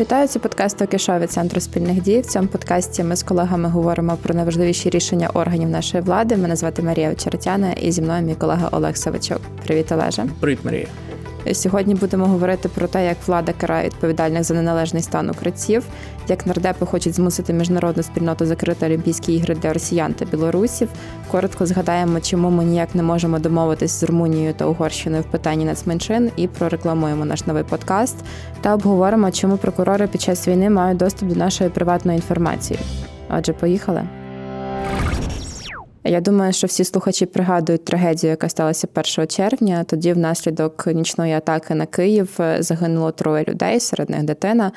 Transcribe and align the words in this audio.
Вітаю 0.00 0.28
це 0.28 0.38
подкаст 0.38 0.82
«Окішо» 0.82 1.18
від 1.18 1.30
центру 1.30 1.60
спільних 1.60 2.02
дій. 2.02 2.20
В 2.20 2.26
цьому 2.26 2.48
подкасті 2.48 3.04
ми 3.04 3.16
з 3.16 3.22
колегами 3.22 3.68
говоримо 3.68 4.16
про 4.22 4.34
найважливіші 4.34 4.90
рішення 4.90 5.30
органів 5.34 5.68
нашої 5.68 6.02
влади. 6.02 6.36
Мене 6.36 6.56
звати 6.56 6.82
Марія 6.82 7.12
Очеретяна 7.12 7.72
і 7.72 7.92
зі 7.92 8.02
мною 8.02 8.22
мій 8.22 8.34
колега 8.34 8.68
Олег 8.72 8.96
Савичок. 8.96 9.40
Привіт, 9.66 9.92
Олеже. 9.92 10.26
Привіт, 10.40 10.58
Марія. 10.64 10.86
Сьогодні 11.52 11.94
будемо 11.94 12.26
говорити 12.26 12.68
про 12.68 12.88
те, 12.88 13.06
як 13.06 13.16
влада 13.26 13.52
карає 13.52 13.86
відповідальних 13.86 14.44
за 14.44 14.54
неналежний 14.54 15.02
стан 15.02 15.30
укриттів, 15.30 15.84
як 16.28 16.46
нардепи 16.46 16.86
хочуть 16.86 17.14
змусити 17.14 17.52
міжнародну 17.52 18.02
спільноту 18.02 18.46
закрити 18.46 18.86
Олімпійські 18.86 19.34
ігри 19.34 19.54
для 19.54 19.72
росіян 19.72 20.14
та 20.14 20.24
білорусів. 20.24 20.88
Коротко 21.30 21.66
згадаємо, 21.66 22.20
чому 22.20 22.50
ми 22.50 22.64
ніяк 22.64 22.94
не 22.94 23.02
можемо 23.02 23.38
домовитись 23.38 23.92
з 23.92 24.02
Румунією 24.02 24.54
та 24.54 24.66
Угорщиною 24.66 25.22
в 25.22 25.26
питанні 25.26 25.64
нацменшин, 25.64 26.30
і 26.36 26.48
прорекламуємо 26.48 27.24
наш 27.24 27.46
новий 27.46 27.64
подкаст. 27.64 28.16
Та 28.60 28.74
обговоримо, 28.74 29.30
чому 29.30 29.56
прокурори 29.56 30.06
під 30.06 30.20
час 30.20 30.48
війни 30.48 30.70
мають 30.70 30.98
доступ 30.98 31.28
до 31.28 31.34
нашої 31.34 31.70
приватної 31.70 32.16
інформації. 32.16 32.80
Отже, 33.30 33.52
поїхали. 33.52 34.08
Я 36.04 36.20
думаю, 36.20 36.52
що 36.52 36.66
всі 36.66 36.84
слухачі 36.84 37.26
пригадують 37.26 37.84
трагедію, 37.84 38.30
яка 38.30 38.48
сталася 38.48 38.88
1 39.16 39.26
червня. 39.26 39.84
Тоді, 39.84 40.12
внаслідок 40.12 40.86
нічної 40.86 41.32
атаки 41.32 41.74
на 41.74 41.86
Київ, 41.86 42.38
загинуло 42.58 43.10
троє 43.10 43.44
людей, 43.48 43.80
серед 43.80 44.10
них 44.10 44.22
дитина. 44.22 44.72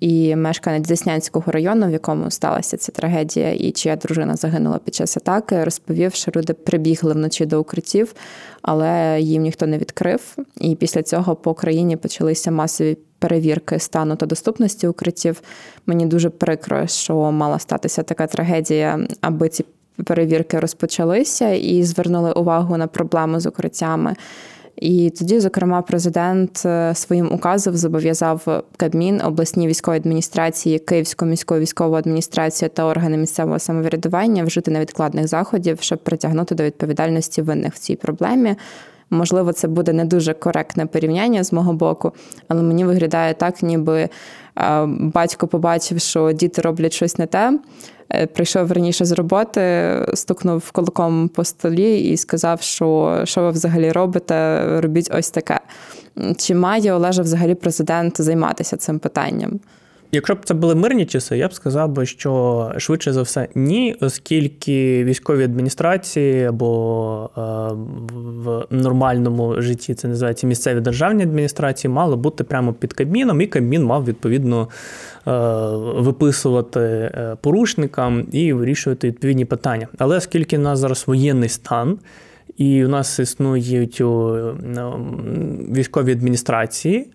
І 0.00 0.36
мешканець 0.36 0.88
Деснянського 0.88 1.52
району, 1.52 1.86
в 1.86 1.90
якому 1.90 2.30
сталася 2.30 2.76
ця 2.76 2.92
трагедія, 2.92 3.52
і 3.52 3.70
чия 3.70 3.96
дружина 3.96 4.36
загинула 4.36 4.78
під 4.78 4.94
час 4.94 5.16
атаки, 5.16 5.64
розповів, 5.64 6.14
що 6.14 6.32
люди 6.36 6.52
прибігли 6.52 7.12
вночі 7.12 7.46
до 7.46 7.60
укриттів, 7.60 8.14
але 8.62 9.20
їм 9.20 9.42
ніхто 9.42 9.66
не 9.66 9.78
відкрив. 9.78 10.36
І 10.60 10.76
після 10.76 11.02
цього 11.02 11.36
по 11.36 11.54
країні 11.54 11.96
почалися 11.96 12.50
масові 12.50 12.98
перевірки 13.18 13.78
стану 13.78 14.16
та 14.16 14.26
доступності 14.26 14.88
укриттів. 14.88 15.42
Мені 15.86 16.06
дуже 16.06 16.30
прикро, 16.30 16.86
що 16.86 17.32
мала 17.32 17.58
статися 17.58 18.02
така 18.02 18.26
трагедія, 18.26 19.06
аби 19.20 19.48
ці 19.48 19.64
перевірки 20.04 20.60
розпочалися 20.60 21.48
і 21.50 21.82
звернули 21.82 22.32
увагу 22.32 22.76
на 22.76 22.86
проблему 22.86 23.40
з 23.40 23.46
укриттями. 23.46 24.14
І 24.76 25.10
тоді, 25.18 25.40
зокрема, 25.40 25.82
президент 25.82 26.62
е, 26.66 26.94
своїм 26.94 27.32
указом 27.32 27.76
зобов'язав 27.76 28.62
Кабмін, 28.76 29.20
обласні 29.24 29.68
військові 29.68 29.96
адміністрації, 29.96 30.78
Київську 30.78 31.24
міську 31.24 31.58
військову 31.58 31.94
адміністрацію 31.94 32.68
та 32.68 32.84
органи 32.84 33.16
місцевого 33.16 33.58
самоврядування 33.58 34.44
вжити 34.44 34.70
невідкладних 34.70 35.28
заходів, 35.28 35.78
щоб 35.80 35.98
притягнути 35.98 36.54
до 36.54 36.62
відповідальності 36.62 37.42
винних 37.42 37.74
в 37.74 37.78
цій 37.78 37.96
проблемі. 37.96 38.56
Можливо, 39.14 39.52
це 39.52 39.68
буде 39.68 39.92
не 39.92 40.04
дуже 40.04 40.34
коректне 40.34 40.86
порівняння 40.86 41.44
з 41.44 41.52
мого 41.52 41.72
боку, 41.72 42.12
але 42.48 42.62
мені 42.62 42.84
виглядає 42.84 43.34
так, 43.34 43.62
ніби 43.62 44.00
е, 44.00 44.10
батько 44.86 45.46
побачив, 45.46 46.00
що 46.00 46.32
діти 46.32 46.62
роблять 46.62 46.92
щось 46.92 47.18
не 47.18 47.26
те. 47.26 47.58
Е, 48.12 48.26
прийшов 48.26 48.72
раніше 48.72 49.04
з 49.04 49.12
роботи, 49.12 49.90
стукнув 50.14 50.70
кулаком 50.70 51.28
по 51.28 51.44
столі 51.44 52.00
і 52.00 52.16
сказав, 52.16 52.62
що 52.62 53.20
що 53.24 53.40
ви 53.40 53.50
взагалі 53.50 53.92
робите, 53.92 54.66
робіть 54.80 55.10
ось 55.14 55.30
таке. 55.30 55.60
Чи 56.36 56.54
має 56.54 56.92
Олежа 56.92 57.22
взагалі 57.22 57.54
президент 57.54 58.20
займатися 58.20 58.76
цим 58.76 58.98
питанням? 58.98 59.60
Якщо 60.14 60.34
б 60.34 60.38
це 60.44 60.54
були 60.54 60.74
мирні 60.74 61.06
часи, 61.06 61.38
я 61.38 61.48
б 61.48 61.54
сказав 61.54 61.88
би, 61.88 62.06
що 62.06 62.72
швидше 62.78 63.12
за 63.12 63.22
все 63.22 63.48
ні, 63.54 63.96
оскільки 64.00 65.04
військові 65.04 65.44
адміністрації 65.44 66.44
або 66.44 67.30
е, 67.36 67.40
в 68.14 68.66
нормальному 68.70 69.62
житті 69.62 69.94
це 69.94 70.08
називається 70.08 70.46
місцеві 70.46 70.80
державні 70.80 71.22
адміністрації, 71.22 71.90
мало 71.90 72.16
бути 72.16 72.44
прямо 72.44 72.72
під 72.72 72.92
Кабміном, 72.92 73.40
і 73.40 73.46
Кабмін 73.46 73.84
мав 73.84 74.04
відповідно 74.04 74.68
е, 75.26 75.30
виписувати 76.02 76.80
е, 76.80 77.36
порушникам 77.40 78.26
і 78.32 78.52
вирішувати 78.52 79.08
відповідні 79.08 79.44
питання. 79.44 79.88
Але 79.98 80.16
оскільки 80.16 80.56
в 80.58 80.60
нас 80.60 80.78
зараз 80.78 81.04
воєнний 81.06 81.48
стан. 81.48 81.98
І 82.56 82.84
у 82.84 82.88
нас 82.88 83.18
існують 83.18 84.00
військові 85.70 86.12
адміністрації, 86.12 87.06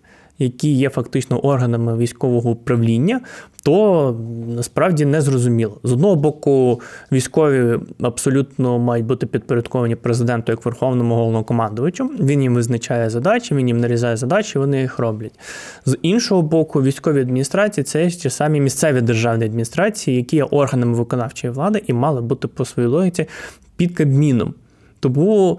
які 0.44 0.72
є 0.72 0.90
фактично 0.90 1.38
органами 1.38 1.96
військового 1.96 2.50
управління, 2.50 3.20
то 3.62 4.16
насправді 4.56 5.04
не 5.04 5.20
зрозуміло. 5.20 5.78
З 5.82 5.92
одного 5.92 6.16
боку, 6.16 6.80
військові 7.12 7.78
абсолютно 8.00 8.78
мають 8.78 9.06
бути 9.06 9.26
підпорядковані 9.26 9.94
президенту 9.94 10.52
як 10.52 10.64
верховному 10.64 11.14
головнокомандувачу. 11.14 12.10
Він 12.20 12.42
їм 12.42 12.54
визначає 12.54 13.10
задачі, 13.10 13.54
він 13.54 13.68
їм 13.68 13.80
нарізає 13.80 14.16
задачі, 14.16 14.58
вони 14.58 14.80
їх 14.80 14.98
роблять. 14.98 15.38
З 15.86 15.96
іншого 16.02 16.42
боку, 16.42 16.82
військові 16.82 17.20
адміністрації 17.20 17.84
це 17.84 18.10
ті 18.10 18.30
самі 18.30 18.60
місцеві 18.60 19.00
державні 19.00 19.44
адміністрації, 19.44 20.16
які 20.16 20.36
є 20.36 20.44
органами 20.44 20.94
виконавчої 20.94 21.52
влади 21.52 21.82
і 21.86 21.92
мали 21.92 22.20
бути 22.20 22.48
по 22.48 22.64
своїй 22.64 22.88
логіці 22.88 23.26
під 23.76 23.96
Кабміном. 23.96 24.54
Тому 25.00 25.58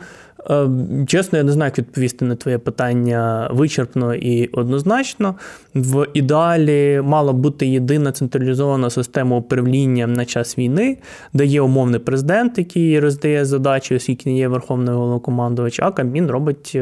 чесно, 1.07 1.37
я 1.37 1.43
не 1.43 1.51
знаю, 1.51 1.67
як 1.67 1.77
відповісти 1.77 2.25
на 2.25 2.35
твоє 2.35 2.57
питання 2.57 3.49
вичерпно 3.53 4.15
і 4.15 4.47
однозначно. 4.47 5.35
В 5.75 6.07
ідеалі 6.13 7.01
мала 7.03 7.33
бути 7.33 7.67
єдина 7.67 8.11
централізована 8.11 8.89
система 8.89 9.37
управління 9.37 10.07
на 10.07 10.25
час 10.25 10.57
війни, 10.57 10.97
де 11.33 11.45
є 11.45 11.61
умовний 11.61 11.99
президент, 11.99 12.57
який 12.57 12.99
роздає 12.99 13.45
задачі, 13.45 13.95
оскільки 13.95 14.29
не 14.29 14.37
є 14.37 14.47
верховний 14.47 14.95
головнокомандувач, 14.95 15.79
а 15.79 15.91
Кабмін 15.91 16.27
робить 16.27 16.71
е, 16.75 16.81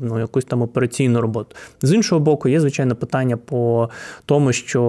ну, 0.00 0.18
якусь 0.18 0.44
там 0.44 0.62
операційну 0.62 1.20
роботу. 1.20 1.56
З 1.82 1.92
іншого 1.92 2.20
боку, 2.20 2.48
є 2.48 2.60
звичайно 2.60 2.96
питання 2.96 3.36
по 3.36 3.88
тому, 4.26 4.52
що 4.52 4.82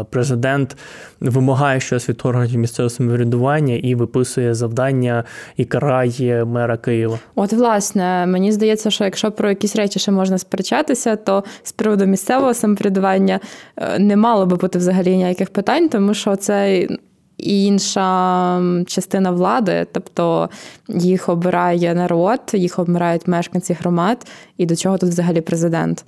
е, 0.00 0.06
президент 0.10 0.76
вимагає 1.20 1.80
щось 1.80 2.08
від 2.08 2.20
органів 2.24 2.60
місцевого 2.60 2.90
самоврядування 2.90 3.74
і 3.74 3.94
виписує 3.94 4.54
завдання 4.54 5.24
і 5.56 5.64
карає 5.64 6.44
мера 6.44 6.76
Києва. 6.76 7.18
От 7.34 7.55
власне, 7.56 8.26
мені 8.26 8.52
здається, 8.52 8.90
що 8.90 9.04
якщо 9.04 9.32
про 9.32 9.48
якісь 9.48 9.76
речі 9.76 9.98
ще 9.98 10.12
можна 10.12 10.38
сперечатися, 10.38 11.16
то 11.16 11.44
з 11.62 11.72
приводу 11.72 12.06
місцевого 12.06 12.54
самоврядування 12.54 13.40
е, 13.76 13.98
не 13.98 14.16
мало 14.16 14.46
би 14.46 14.56
бути 14.56 14.78
взагалі 14.78 15.16
ніяких 15.16 15.50
питань, 15.50 15.88
тому 15.88 16.14
що 16.14 16.36
це. 16.36 16.88
Інша 17.38 18.60
частина 18.86 19.30
влади, 19.30 19.86
тобто 19.92 20.50
їх 20.88 21.28
обирає 21.28 21.94
народ, 21.94 22.40
їх 22.52 22.78
обирають 22.78 23.28
мешканці 23.28 23.72
громад, 23.72 24.26
і 24.58 24.66
до 24.66 24.76
чого 24.76 24.98
тут 24.98 25.08
взагалі 25.08 25.40
президент? 25.40 26.04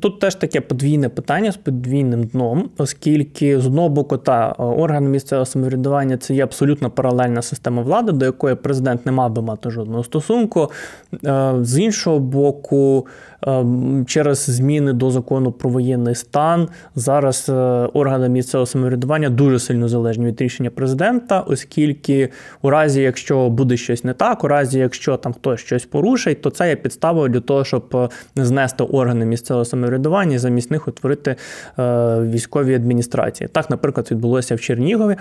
Тут 0.00 0.20
теж 0.20 0.34
таке 0.34 0.60
подвійне 0.60 1.08
питання 1.08 1.52
з 1.52 1.56
подвійним 1.56 2.24
дном, 2.24 2.70
оскільки 2.78 3.60
з 3.60 3.66
одного 3.66 3.88
боку, 3.88 4.16
та 4.16 4.48
органи 4.52 5.08
місцевого 5.08 5.46
самоврядування 5.46 6.16
це 6.16 6.34
є 6.34 6.44
абсолютно 6.44 6.90
паралельна 6.90 7.42
система 7.42 7.82
влади, 7.82 8.12
до 8.12 8.24
якої 8.24 8.54
президент 8.54 9.06
не 9.06 9.12
мав 9.12 9.32
би 9.32 9.42
мати 9.42 9.70
жодного 9.70 10.04
стосунку. 10.04 10.70
Е, 11.24 11.54
з 11.60 11.78
іншого 11.78 12.18
боку, 12.18 13.06
Ем, 13.46 14.04
через 14.06 14.38
зміни 14.38 14.92
до 14.92 15.10
закону 15.10 15.52
про 15.52 15.70
воєнний 15.70 16.14
стан 16.14 16.68
зараз 16.96 17.48
е, 17.48 17.52
органи 17.92 18.28
місцевого 18.28 18.66
самоврядування 18.66 19.30
дуже 19.30 19.58
сильно 19.58 19.88
залежні 19.88 20.26
від 20.26 20.40
рішення 20.40 20.70
президента, 20.70 21.40
оскільки 21.40 22.28
у 22.62 22.70
разі, 22.70 23.02
якщо 23.02 23.50
буде 23.50 23.76
щось 23.76 24.04
не 24.04 24.12
так, 24.12 24.44
у 24.44 24.48
разі, 24.48 24.78
якщо 24.78 25.16
там 25.16 25.32
хтось 25.32 25.60
щось 25.60 25.84
порушить, 25.84 26.40
то 26.40 26.50
це 26.50 26.68
є 26.68 26.76
підставою 26.76 27.28
для 27.28 27.40
того, 27.40 27.64
щоб 27.64 27.84
е, 27.94 28.08
знести 28.36 28.84
органи 28.84 29.26
місцевого 29.26 29.64
самоврядування 29.64 29.83
і 30.32 30.38
замість 30.38 30.70
них 30.70 30.88
утворити 30.88 31.36
е, 31.78 32.20
військові 32.20 32.74
адміністрації. 32.74 33.48
Так, 33.52 33.70
наприклад, 33.70 34.08
відбулося 34.10 34.54
в 34.54 34.60
Чернігові. 34.60 35.16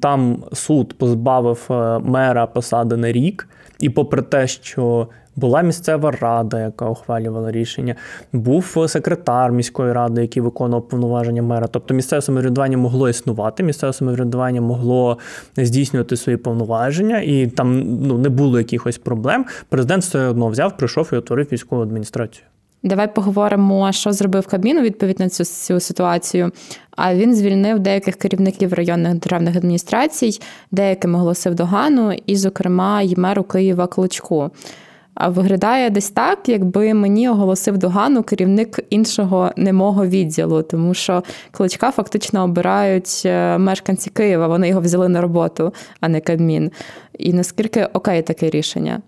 Там 0.00 0.44
суд 0.52 0.98
позбавив 0.98 1.66
мера 2.04 2.46
посади 2.46 2.96
на 2.96 3.12
рік, 3.12 3.48
і 3.80 3.90
попри 3.90 4.22
те, 4.22 4.46
що 4.46 5.08
була 5.38 5.62
місцева 5.62 6.10
рада, 6.10 6.60
яка 6.60 6.88
ухвалювала 6.88 7.52
рішення, 7.52 7.94
був 8.32 8.76
секретар 8.88 9.52
міської 9.52 9.92
ради, 9.92 10.20
який 10.20 10.42
виконував 10.42 10.88
повноваження 10.88 11.42
мера. 11.42 11.66
Тобто 11.66 11.94
місцеве 11.94 12.22
самоврядування 12.22 12.78
могло 12.78 13.08
існувати, 13.08 13.62
місцеве 13.62 13.92
самоврядування 13.92 14.60
могло 14.60 15.18
здійснювати 15.56 16.16
свої 16.16 16.36
повноваження, 16.38 17.20
і 17.20 17.46
там 17.46 17.80
ну 18.00 18.18
не 18.18 18.28
було 18.28 18.58
якихось 18.58 18.98
проблем. 18.98 19.44
Президент 19.68 20.02
все 20.02 20.26
одно 20.26 20.48
взяв, 20.48 20.76
прийшов 20.76 21.10
і 21.12 21.16
утворив 21.16 21.48
військову 21.52 21.82
адміністрацію. 21.82 22.44
Давай 22.82 23.14
поговоримо, 23.14 23.92
що 23.92 24.12
зробив 24.12 24.46
Кабмін 24.46 24.78
у 24.78 24.82
відповідь 24.82 25.20
на 25.20 25.28
цю, 25.28 25.44
цю 25.44 25.80
ситуацію. 25.80 26.50
А 26.96 27.14
він 27.14 27.34
звільнив 27.34 27.78
деяких 27.78 28.16
керівників 28.16 28.72
районних 28.72 29.14
державних 29.14 29.56
адміністрацій, 29.56 30.40
деяким 30.70 31.14
оголосив 31.14 31.54
догану, 31.54 32.12
і, 32.26 32.36
зокрема, 32.36 33.02
й 33.02 33.14
меру 33.16 33.42
Києва 33.42 33.86
Клочку. 33.86 34.50
А 35.14 35.28
виглядає 35.28 35.90
десь 35.90 36.10
так, 36.10 36.48
якби 36.48 36.94
мені 36.94 37.28
оголосив 37.28 37.78
догану 37.78 38.22
керівник 38.22 38.80
іншого 38.90 39.52
немого 39.56 40.06
відділу, 40.06 40.62
тому 40.62 40.94
що 40.94 41.22
кличка 41.50 41.90
фактично 41.90 42.44
обирають 42.44 43.22
е, 43.24 43.58
мешканці 43.58 44.10
Києва. 44.10 44.48
Вони 44.48 44.68
його 44.68 44.80
взяли 44.80 45.08
на 45.08 45.20
роботу, 45.20 45.72
а 46.00 46.08
не 46.08 46.20
Кабмін. 46.20 46.70
І 47.18 47.32
наскільки 47.32 47.84
окей 47.84 48.22
таке 48.22 48.50
рішення? 48.50 49.02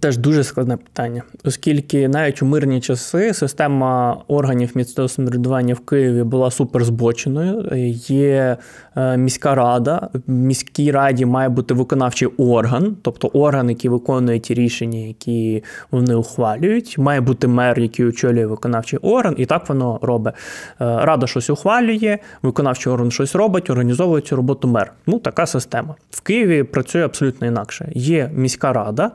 Теж 0.00 0.16
дуже 0.16 0.44
складне 0.44 0.76
питання, 0.76 1.22
оскільки 1.44 2.08
навіть 2.08 2.42
у 2.42 2.46
мирні 2.46 2.80
часи 2.80 3.34
система 3.34 4.22
органів 4.28 4.70
місцевого 4.74 5.08
самоврядування 5.08 5.74
в 5.74 5.80
Києві 5.80 6.22
була 6.22 6.50
суперзбоченою. 6.50 7.68
Є 8.06 8.56
е, 8.96 9.16
міська 9.16 9.54
рада, 9.54 10.08
в 10.26 10.30
міській 10.30 10.90
раді 10.90 11.24
має 11.26 11.48
бути 11.48 11.74
виконавчий 11.74 12.28
орган, 12.28 12.96
тобто 13.02 13.28
орган, 13.28 13.68
який 13.68 13.90
виконує 13.90 14.38
ті 14.38 14.54
рішення, 14.54 14.98
які 14.98 15.64
вони 15.90 16.14
ухвалюють. 16.14 16.98
Має 16.98 17.20
бути 17.20 17.46
мер, 17.46 17.78
який 17.78 18.06
очолює 18.06 18.46
виконавчий 18.46 18.98
орган, 19.02 19.34
і 19.38 19.46
так 19.46 19.68
воно 19.68 19.98
робить. 20.02 20.34
Е, 20.34 20.38
рада 20.78 21.26
щось 21.26 21.50
ухвалює, 21.50 22.18
виконавчий 22.42 22.92
орган 22.92 23.10
щось 23.10 23.34
робить, 23.34 23.70
організовує 23.70 24.22
цю 24.22 24.36
роботу 24.36 24.68
мер. 24.68 24.92
Ну 25.06 25.18
така 25.18 25.46
система 25.46 25.94
в 26.10 26.20
Києві 26.20 26.62
працює 26.62 27.04
абсолютно 27.04 27.46
інакше. 27.46 27.88
Є 27.94 28.30
міська 28.34 28.72
рада 28.72 29.10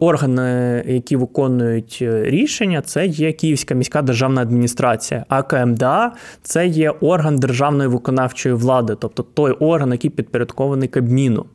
органи, 0.00 0.84
які 0.86 1.16
виконують 1.16 1.98
е, 2.02 2.24
рішення, 2.24 2.82
це 2.82 3.06
є 3.06 3.32
Київська 3.32 3.74
міська 3.74 4.02
державна 4.02 4.42
адміністрація, 4.42 5.24
а 5.28 5.42
КМДА 5.42 6.12
це 6.42 6.66
є 6.66 6.90
орган 6.90 7.36
державної 7.36 7.88
виконавчої 7.88 8.54
влади, 8.54 8.96
тобто 9.00 9.22
той 9.22 9.52
орган, 9.52 9.92
який 9.92 10.10
підпорядкований 10.10 10.88
Кабміну. 10.88 11.46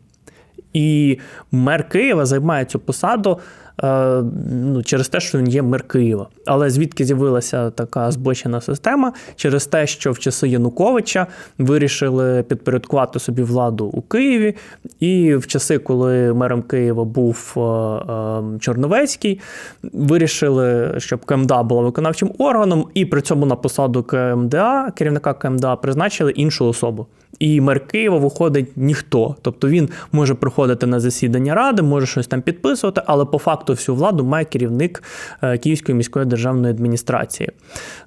І 0.74 1.20
мер 1.52 1.90
Києва 1.90 2.26
займає 2.26 2.66
цю 2.66 2.80
посаду 2.80 3.40
ну, 3.84 4.84
через 4.86 5.10
те, 5.10 5.20
що 5.20 5.38
він 5.38 5.48
є 5.48 5.62
мер 5.62 5.84
Києва. 5.84 6.28
Але 6.46 6.70
звідки 6.70 7.06
з'явилася 7.06 7.70
така 7.70 8.12
збочена 8.12 8.62
система? 8.62 9.14
Через 9.36 9.66
те, 9.66 9.88
що 9.88 10.12
в 10.12 10.20
часи 10.20 10.48
Януковича 10.48 11.28
вирішили 11.58 12.44
підпорядкувати 12.44 13.20
собі 13.20 13.42
владу 13.42 13.86
у 13.86 14.02
Києві, 14.02 14.56
і 15.00 15.36
в 15.36 15.48
часи, 15.48 15.78
коли 15.78 16.34
мером 16.34 16.62
Києва 16.62 17.04
був 17.04 17.54
е, 17.58 17.60
е, 17.60 18.60
Чорновецький, 18.60 19.40
вирішили, 19.84 20.96
щоб 20.98 21.26
КМДА 21.26 21.64
була 21.64 21.82
виконавчим 21.82 22.32
органом, 22.38 22.88
і 22.94 23.06
при 23.06 23.22
цьому 23.22 23.46
на 23.46 23.56
посаду 23.56 24.04
КМДА, 24.04 24.92
керівника 24.96 25.34
КМДА, 25.34 25.76
призначили 25.76 26.32
іншу 26.32 26.68
особу. 26.68 27.08
І 27.40 27.62
мер 27.62 27.88
Києва 27.88 28.18
виходить 28.18 28.68
ніхто. 28.76 29.36
Тобто 29.42 29.68
він 29.68 29.90
може 30.12 30.34
приходити 30.34 30.88
на 30.88 31.00
засідання 31.00 31.56
ради, 31.56 31.82
може 31.82 32.06
щось 32.06 32.28
там 32.28 32.42
підписувати, 32.42 33.02
але 33.06 33.26
по 33.26 33.38
факту 33.38 33.67
всю 33.74 33.96
владу 33.96 34.26
має 34.26 34.46
керівник 34.46 35.04
е, 35.42 35.58
Київської 35.58 35.96
міської 35.96 36.26
державної 36.26 36.74
адміністрації. 36.74 37.50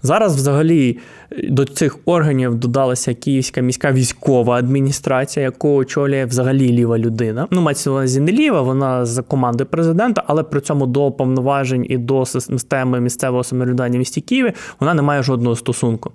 Зараз, 0.02 0.36
взагалі, 0.36 0.98
до 1.48 1.64
цих 1.64 1.98
органів 2.04 2.54
додалася 2.54 3.14
Київська 3.14 3.60
міська 3.60 3.92
військова 3.92 4.54
адміністрація, 4.56 5.44
яку 5.44 5.74
очолює 5.74 6.24
взагалі 6.24 6.72
ліва 6.72 6.98
людина. 6.98 7.46
Ну, 7.50 7.60
мається 7.60 7.90
на 7.90 7.96
увазі 7.96 8.20
не 8.20 8.32
ліва, 8.32 8.62
вона 8.62 9.06
з 9.06 9.22
команди 9.22 9.64
президента, 9.64 10.22
але 10.26 10.42
при 10.42 10.60
цьому 10.60 10.86
до 10.86 11.10
повноважень 11.10 11.86
і 11.88 11.98
до 11.98 12.26
системи 12.26 13.00
місцевого 13.00 13.44
самоврядування 13.44 13.96
в 13.96 13.98
місті 13.98 14.20
Києві 14.20 14.52
вона 14.80 14.94
не 14.94 15.02
має 15.02 15.22
жодного 15.22 15.56
стосунку. 15.56 16.12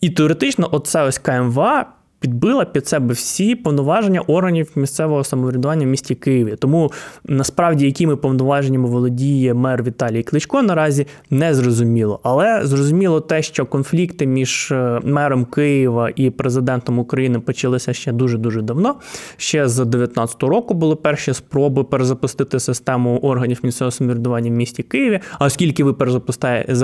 І 0.00 0.10
теоретично, 0.10 0.68
оце 0.72 1.02
ось 1.02 1.18
КМВА 1.18 1.86
підбила 2.20 2.64
під 2.64 2.88
себе 2.88 3.14
всі 3.14 3.54
повноваження 3.54 4.20
органів 4.20 4.70
місцевого 4.74 5.24
самоврядування 5.24 5.86
в 5.86 5.88
місті 5.88 6.14
Києві. 6.14 6.56
Тому 6.58 6.92
насправді, 7.24 7.86
якими 7.86 8.16
повноваженнями 8.16 8.88
володіє 8.88 9.54
мер 9.54 9.82
Віталій 9.82 10.22
Кличко, 10.22 10.62
наразі 10.62 11.06
не 11.30 11.54
зрозуміло. 11.54 12.20
Але 12.22 12.66
зрозуміло 12.66 13.20
те, 13.20 13.42
що 13.42 13.66
конфлікти 13.66 14.26
між 14.26 14.72
е, 14.72 15.00
мером 15.04 15.44
Києва 15.44 16.10
і 16.16 16.30
президентом 16.30 16.98
України 16.98 17.40
почалися 17.40 17.92
ще 17.92 18.12
дуже 18.12 18.38
дуже 18.38 18.62
давно. 18.62 18.96
Ще 19.36 19.68
з 19.68 19.76
2019 19.76 20.42
року 20.42 20.74
були 20.74 20.96
перші 20.96 21.34
спроби 21.34 21.84
перезапустити 21.84 22.60
систему 22.60 23.18
органів 23.22 23.60
місцевого 23.62 23.90
самоврядування 23.90 24.50
в 24.50 24.54
місті 24.54 24.82
Києві. 24.82 25.20
А 25.38 25.44
оскільки 25.44 25.84
ви 25.84 25.92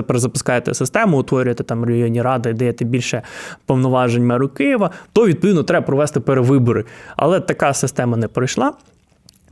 перезапускаєте 0.03 0.75
систему, 0.75 1.19
утворюєте 1.19 1.65
там 1.65 1.85
районні 1.85 2.23
ради, 2.23 2.53
даєте 2.53 2.85
більше 2.85 3.23
повноважень 3.67 4.27
меру 4.27 4.49
Києва, 4.49 4.91
то 5.13 5.24
відповідно 5.27 5.63
треба 5.63 5.87
провести 5.87 6.21
перевибори. 6.21 6.85
Але 7.17 7.41
така 7.41 7.75
система 7.75 8.17
не 8.17 8.29
пройшла. 8.29 8.73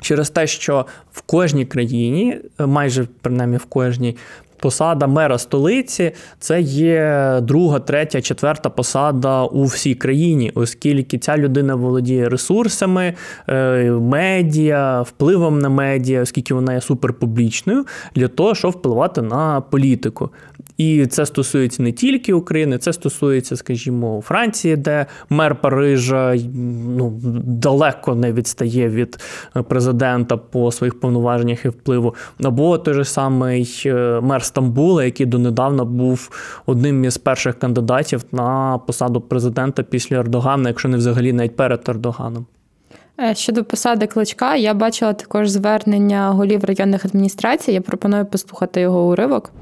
Через 0.01 0.31
те, 0.31 0.47
що 0.47 0.87
в 1.13 1.21
кожній 1.21 1.67
країні, 1.67 2.41
майже 2.59 3.07
принаймні 3.23 3.57
в 3.57 3.65
кожній, 3.65 4.17
посада 4.63 5.07
мера 5.07 5.39
столиці 5.39 6.13
це 6.39 6.61
є 6.61 7.39
друга, 7.43 7.79
третя, 7.79 8.23
четверта 8.23 8.71
посада 8.71 9.45
у 9.45 9.65
всій 9.65 9.95
країні, 9.95 10.53
оскільки 10.55 11.19
ця 11.19 11.37
людина 11.37 11.75
володіє 11.75 12.29
ресурсами, 12.29 13.15
е, 13.49 13.91
медіа, 13.91 15.03
впливом 15.03 15.59
на 15.59 15.69
медіа, 15.69 16.23
оскільки 16.23 16.55
вона 16.55 16.75
є 16.75 16.81
суперпублічною, 16.81 17.87
для 18.15 18.29
того, 18.29 18.55
щоб 18.55 18.71
впливати 18.71 19.23
на 19.23 19.61
політику. 19.61 20.31
І 20.82 21.06
це 21.06 21.26
стосується 21.26 21.82
не 21.82 21.93
тільки 21.93 22.32
України, 22.32 22.79
це 22.79 22.93
стосується, 22.93 23.56
скажімо, 23.56 24.20
Франції, 24.25 24.76
де 24.76 25.06
мер 25.31 25.55
Парижа 25.55 26.37
ну, 26.96 27.20
далеко 27.44 28.14
не 28.14 28.32
відстає 28.32 28.88
від 28.88 29.20
президента 29.69 30.37
по 30.37 30.73
своїх 30.73 31.00
повноваженнях 31.00 31.64
і 31.64 31.69
впливу. 31.69 32.14
Або 32.44 32.79
той 32.79 32.94
же 32.94 33.05
самий 33.05 33.82
е, 33.87 34.20
мер 34.23 34.44
Стамбула, 34.44 35.05
який 35.05 35.26
донедавна 35.26 35.84
був 35.84 36.31
одним 36.67 37.05
із 37.05 37.19
перших 37.19 37.58
кандидатів 37.58 38.25
на 38.32 38.79
посаду 38.87 39.20
президента 39.20 39.82
після 39.82 40.17
Ердогана, 40.17 40.69
якщо 40.69 40.88
не 40.88 40.96
взагалі 40.96 41.32
навіть 41.32 41.56
перед 41.56 41.88
Ердоганом. 41.88 42.46
Е, 43.20 43.34
щодо 43.34 43.64
посади 43.64 44.06
кличка, 44.06 44.56
я 44.56 44.75
бачила 44.75 45.12
також 45.12 45.49
звернення 45.49 46.31
голів 46.31 46.64
районних 46.64 47.05
адміністрацій. 47.05 47.73
Я 47.73 47.81
пропоную 47.81 48.26
послухати 48.26 48.81
його 48.81 49.08
уривок. 49.08 49.52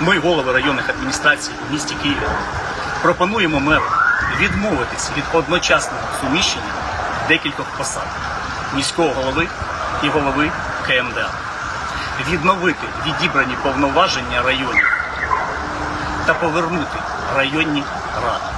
Ми, 0.00 0.18
голови 0.18 0.52
районних 0.52 0.88
адміністрацій 0.88 1.50
у 1.68 1.72
місті 1.72 1.94
Києві, 2.02 2.28
пропонуємо 3.02 3.60
меру 3.60 3.84
відмовитись 4.40 5.10
від 5.16 5.24
одночасного 5.32 6.02
суміщення 6.20 6.72
декількох 7.28 7.66
посад 7.66 8.06
міського 8.74 9.08
голови 9.08 9.48
і 10.02 10.08
голови 10.08 10.50
КМДА, 10.86 11.30
відновити 12.30 12.86
відібрані 13.06 13.54
повноваження 13.62 14.42
районів 14.42 14.88
та 16.26 16.34
повернути 16.34 16.98
районні 17.36 17.84
ради. 18.22 18.53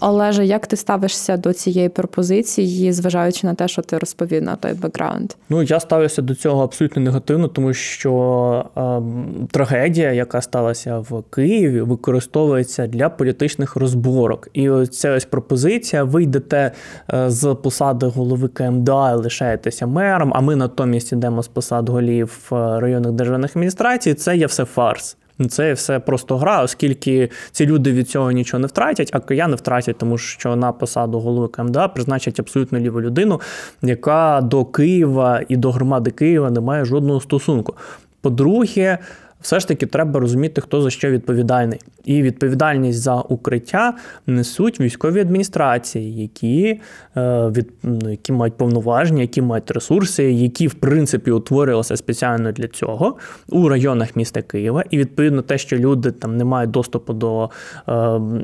Олеже, 0.00 0.46
як 0.46 0.66
ти 0.66 0.76
ставишся 0.76 1.36
до 1.36 1.52
цієї 1.52 1.88
пропозиції, 1.88 2.92
зважаючи 2.92 3.46
на 3.46 3.54
те, 3.54 3.68
що 3.68 3.82
ти 3.82 3.98
розповів 3.98 4.42
на 4.42 4.56
той 4.56 4.74
бекграунд? 4.74 5.32
Ну 5.48 5.62
я 5.62 5.80
ставлюся 5.80 6.22
до 6.22 6.34
цього 6.34 6.64
абсолютно 6.64 7.02
негативно, 7.02 7.48
тому 7.48 7.74
що 7.74 8.64
е, 8.76 9.46
трагедія, 9.50 10.12
яка 10.12 10.40
сталася 10.40 10.98
в 10.98 11.22
Києві, 11.30 11.80
використовується 11.80 12.86
для 12.86 13.08
політичних 13.08 13.76
розборок. 13.76 14.48
І 14.54 14.70
ця 14.90 15.12
ось 15.12 15.24
пропозиція: 15.24 16.04
ви 16.04 16.22
йдете 16.22 16.72
е, 17.14 17.30
з 17.30 17.54
посади 17.54 18.06
голови 18.06 18.48
КМДА, 18.48 19.12
і 19.12 19.14
лишаєтеся 19.14 19.86
мером. 19.86 20.32
А 20.34 20.40
ми 20.40 20.56
натомість 20.56 21.12
йдемо 21.12 21.42
з 21.42 21.48
посад 21.48 21.88
голів 21.88 22.50
е, 22.52 22.54
районних 22.54 23.12
державних 23.12 23.50
адміністрацій. 23.50 24.14
Це 24.14 24.36
є 24.36 24.46
все 24.46 24.64
фарс. 24.64 25.16
Це 25.46 25.72
все 25.72 26.00
просто 26.00 26.36
гра, 26.36 26.62
оскільки 26.62 27.30
ці 27.52 27.66
люди 27.66 27.92
від 27.92 28.08
цього 28.08 28.32
нічого 28.32 28.60
не 28.60 28.66
втратять, 28.66 29.10
а 29.12 29.20
кияни 29.20 29.56
втратять, 29.56 29.98
тому 29.98 30.18
що 30.18 30.56
на 30.56 30.72
посаду 30.72 31.20
голови 31.20 31.48
КМДА 31.48 31.88
призначать 31.88 32.40
абсолютно 32.40 32.78
ліву 32.78 33.00
людину, 33.00 33.40
яка 33.82 34.40
до 34.40 34.64
Києва 34.64 35.42
і 35.48 35.56
до 35.56 35.70
громади 35.70 36.10
Києва 36.10 36.50
не 36.50 36.60
має 36.60 36.84
жодного 36.84 37.20
стосунку. 37.20 37.74
По-друге, 38.20 38.98
все 39.40 39.60
ж 39.60 39.68
таки 39.68 39.86
треба 39.86 40.20
розуміти, 40.20 40.60
хто 40.60 40.82
за 40.82 40.90
що 40.90 41.10
відповідальний. 41.10 41.78
І 42.04 42.22
відповідальність 42.22 43.00
за 43.00 43.14
укриття 43.14 43.94
несуть 44.26 44.80
військові 44.80 45.20
адміністрації, 45.20 46.22
які 46.22 46.80
е, 47.16 47.48
від, 47.48 47.72
ну, 47.82 48.10
які 48.10 48.32
мають 48.32 48.56
повноваження, 48.56 49.22
які 49.22 49.42
мають 49.42 49.70
ресурси, 49.70 50.32
які 50.32 50.66
в 50.66 50.74
принципі 50.74 51.30
утворилися 51.30 51.96
спеціально 51.96 52.52
для 52.52 52.68
цього 52.68 53.16
у 53.48 53.68
районах 53.68 54.16
міста 54.16 54.42
Києва. 54.42 54.84
І 54.90 54.98
відповідно 54.98 55.42
те, 55.42 55.58
що 55.58 55.76
люди 55.76 56.10
там 56.10 56.36
не 56.36 56.44
мають 56.44 56.70
доступу 56.70 57.12
до 57.12 57.50
е, 57.88 57.94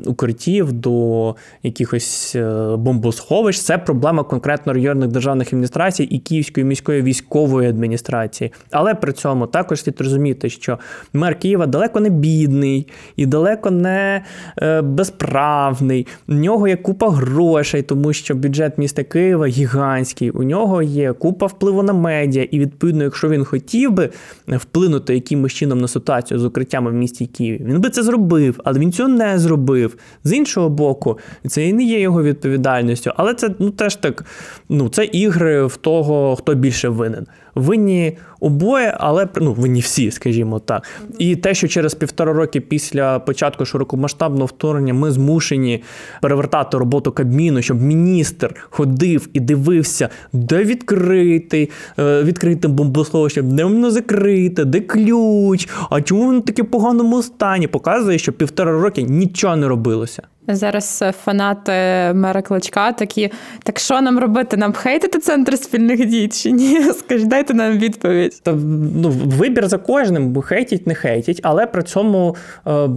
укриттів, 0.05 0.73
до 0.73 1.35
якихось 1.63 2.35
е, 2.35 2.75
бомбосховищ, 2.75 3.61
це 3.61 3.77
проблема 3.77 4.23
конкретно 4.23 4.73
районних 4.73 5.09
державних 5.09 5.47
адміністрацій 5.47 6.03
і 6.03 6.19
Київської 6.19 6.65
міської 6.65 7.01
військової 7.01 7.69
адміністрації. 7.69 8.53
Але 8.71 8.95
при 8.95 9.13
цьому 9.13 9.47
також 9.47 9.81
слід 9.81 10.01
розуміти, 10.01 10.49
що 10.49 10.79
мер 11.13 11.39
Києва 11.39 11.65
далеко 11.65 11.99
не 11.99 12.09
бідний 12.09 12.87
і 13.15 13.25
далеко 13.25 13.71
не 13.71 14.23
е, 14.61 14.81
безправний. 14.81 16.07
У 16.27 16.33
нього 16.33 16.67
є 16.67 16.75
купа 16.75 17.09
грошей, 17.09 17.81
тому 17.81 18.13
що 18.13 18.35
бюджет 18.35 18.77
міста 18.77 19.03
Києва 19.03 19.47
гігантський. 19.47 20.29
У 20.29 20.43
нього 20.43 20.81
є 20.81 21.13
купа 21.13 21.45
впливу 21.45 21.83
на 21.83 21.93
медіа, 21.93 22.43
і 22.51 22.59
відповідно, 22.59 23.03
якщо 23.03 23.29
він 23.29 23.45
хотів 23.45 23.91
би 23.91 24.09
вплинути 24.47 25.13
якимось 25.13 25.53
чином 25.53 25.81
на 25.81 25.87
ситуацію 25.87 26.39
з 26.39 26.45
укриттями 26.45 26.91
в 26.91 26.93
місті 26.93 27.25
Києві, 27.25 27.65
він 27.65 27.81
би 27.81 27.89
це 27.89 28.03
зробив, 28.03 28.59
але 28.63 28.79
він 28.79 28.91
цього 28.91 29.09
не 29.09 29.39
зробив. 29.39 29.97
З 30.23 30.33
іншого 30.33 30.69
боку, 30.69 31.19
це 31.47 31.67
і 31.67 31.73
не 31.73 31.83
є 31.83 31.99
його 31.99 32.23
відповідальністю, 32.23 33.11
але 33.15 33.33
це 33.33 33.49
ну 33.59 33.71
теж 33.71 33.95
так. 33.95 34.25
Ну 34.69 34.89
це 34.89 35.05
ігри 35.05 35.65
в 35.65 35.77
того, 35.77 36.35
хто 36.35 36.55
більше 36.55 36.89
винен 36.89 37.27
винні 37.55 38.17
обоє, 38.39 38.97
але 38.99 39.27
ну, 39.35 39.53
винні 39.53 39.79
всі, 39.79 40.11
скажімо 40.11 40.59
так. 40.59 40.74
І 41.19 41.35
те, 41.35 41.53
що 41.53 41.67
через 41.67 41.93
півтора 41.93 42.33
роки 42.33 42.61
після 42.61 43.19
початку 43.19 43.65
широкомасштабного 43.65 44.45
вторгнення 44.45 44.93
ми 44.93 45.11
змушені 45.11 45.83
перевертати 46.21 46.77
роботу 46.77 47.11
Кабміну, 47.11 47.61
щоб 47.61 47.81
міністр 47.81 48.55
ходив 48.69 49.29
і 49.33 49.39
дивився, 49.39 50.09
де 50.33 50.63
відкритий, 50.63 51.69
е, 51.99 52.23
відкритим 52.23 52.71
бомбословищем, 52.71 53.55
де 53.55 53.63
воно 53.63 53.91
закрите, 53.91 54.65
де 54.65 54.79
ключ, 54.79 55.69
а 55.89 56.01
чому 56.01 56.25
воно 56.25 56.41
таке 56.41 56.63
поганому 56.63 57.23
стані? 57.23 57.67
Показує, 57.67 58.17
що 58.17 58.33
півтора 58.33 58.71
роки 58.71 59.01
нічого 59.01 59.55
не 59.55 59.67
робилося. 59.67 60.23
Зараз 60.47 61.03
фанати 61.23 61.71
мера 62.13 62.41
кличка 62.41 62.91
такі. 62.91 63.31
Так 63.63 63.79
що 63.79 64.01
нам 64.01 64.19
робити? 64.19 64.57
Нам 64.57 64.73
хейтити 64.73 65.19
центр 65.19 65.57
спільних 65.57 66.05
дій 66.05 66.27
чи 66.27 66.51
ні? 66.51 66.81
Скажіть, 66.99 67.27
дайте 67.27 67.53
нам 67.53 67.77
відповідь. 67.77 68.41
Та 68.43 68.53
ну 68.95 69.09
вибір 69.09 69.67
за 69.67 69.77
кожним, 69.77 70.29
бо 70.29 70.41
хейтіть, 70.41 70.87
не 70.87 70.95
хейтіть, 70.95 71.39
але 71.43 71.67
при 71.67 71.83
цьому, 71.83 72.35
е, 72.67 72.89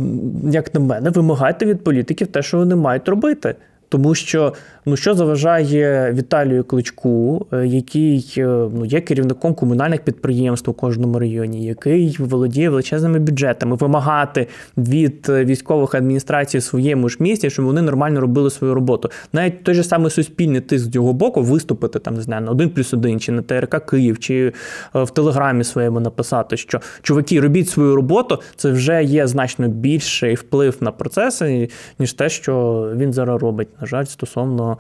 як 0.51 0.75
на 0.75 0.81
мене, 0.81 1.11
вимагайте 1.11 1.67
від 1.67 1.85
політиків 1.85 2.27
те, 2.27 2.43
що 2.43 2.57
вони 2.57 2.77
мають 2.77 3.09
робити. 3.09 3.55
Тому 3.89 4.15
що 4.15 4.55
ну 4.89 4.97
що 4.97 5.15
заважає 5.15 6.13
Віталію 6.13 6.65
Кличку, 6.65 7.47
е, 7.53 7.67
який 7.67 8.35
е, 8.39 8.47
ну 8.75 8.85
є 8.85 9.01
керівником 9.01 9.55
комунальних 9.55 10.01
підприємств 10.05 10.71
у 10.71 10.73
кожному 10.73 11.19
районі, 11.19 11.65
який 11.65 12.17
володіє 12.19 12.71
величезними 12.71 13.19
бюджетами, 13.19 13.77
вимагати 13.77 14.47
від 14.77 15.27
е, 15.29 15.45
військових 15.45 15.95
адміністрацій 15.95 16.59
в 16.59 16.63
своєму 16.63 17.09
ж 17.09 17.17
місті, 17.21 17.51
щоб 17.51 17.65
вони 17.65 17.83
нормально 17.83 18.21
робили 18.21 18.51
свою 18.51 18.75
роботу. 18.75 19.11
Навіть 19.33 19.65
той 19.65 19.75
же 19.75 19.85
самий 19.85 20.11
суспільний 20.11 20.61
тиск 20.61 20.91
з 20.91 20.95
його 20.95 21.13
боку 21.13 21.43
виступити 21.43 21.99
там, 21.99 22.15
не 22.15 22.23
знаю, 22.23 22.43
на 22.43 22.51
один 22.51 22.71
плюс 22.71 22.95
один, 22.95 23.21
чи 23.21 23.33
на 23.33 23.43
ТРК 23.43 23.91
Київ, 23.91 24.19
чи 24.19 24.53
в 24.95 25.11
Телеграмі 25.11 25.65
своєму 25.65 26.01
написати, 26.01 26.57
що 26.57 26.81
чуваки, 27.03 27.41
робіть 27.41 27.69
свою 27.69 27.97
роботу, 27.97 28.39
це 28.57 28.71
вже 28.71 29.05
є 29.05 29.27
значно 29.27 29.69
більший 29.69 30.35
вплив 30.35 30.77
на 30.81 30.93
процеси, 30.93 31.69
ніж 31.99 32.13
те, 32.13 32.29
що 32.29 32.85
він 32.97 33.13
зараз 33.13 33.43
робить. 33.43 33.69
На 33.81 33.87
жаль, 33.87 34.05
стосовно 34.05 34.78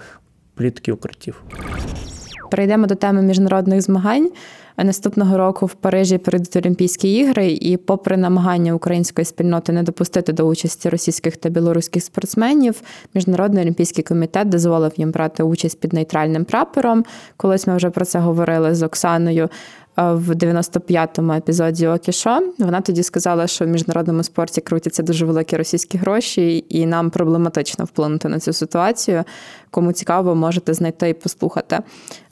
політики 0.55 0.93
укриттів. 0.93 1.43
Перейдемо 2.50 2.87
до 2.87 2.95
теми 2.95 3.23
міжнародних 3.23 3.83
змагань. 3.83 4.31
Наступного 4.85 5.38
року 5.38 5.67
в 5.67 5.75
Парижі 5.75 6.19
прийдуть 6.19 6.57
Олімпійські 6.57 7.14
ігри, 7.14 7.50
і, 7.50 7.76
попри 7.76 8.17
намагання 8.17 8.75
української 8.75 9.25
спільноти 9.25 9.73
не 9.73 9.83
допустити 9.83 10.33
до 10.33 10.45
участі 10.45 10.88
російських 10.88 11.37
та 11.37 11.49
білоруських 11.49 12.02
спортсменів, 12.02 12.83
міжнародний 13.14 13.62
олімпійський 13.62 14.05
комітет 14.05 14.49
дозволив 14.49 14.93
їм 14.97 15.11
брати 15.11 15.43
участь 15.43 15.81
під 15.81 15.93
нейтральним 15.93 16.45
прапором. 16.45 17.05
Колись 17.37 17.67
ми 17.67 17.76
вже 17.76 17.90
про 17.90 18.05
це 18.05 18.19
говорили 18.19 18.75
з 18.75 18.83
Оксаною 18.83 19.49
в 19.99 20.31
95-му 20.31 21.33
епізоді 21.33 21.87
Окішо. 21.87 22.52
Вона 22.59 22.81
тоді 22.81 23.02
сказала, 23.02 23.47
що 23.47 23.64
в 23.64 23.69
міжнародному 23.69 24.23
спорті 24.23 24.61
крутяться 24.61 25.02
дуже 25.02 25.26
великі 25.26 25.57
російські 25.57 25.99
гроші, 25.99 26.64
і 26.69 26.87
нам 26.87 27.11
проблематично 27.11 27.85
вплинути 27.85 28.28
на 28.28 28.40
цю 28.40 28.52
ситуацію. 28.52 29.25
Кому 29.71 29.93
цікаво, 29.93 30.35
можете 30.35 30.75
знайти 30.75 31.09
і 31.09 31.14
послухати. 31.14 31.78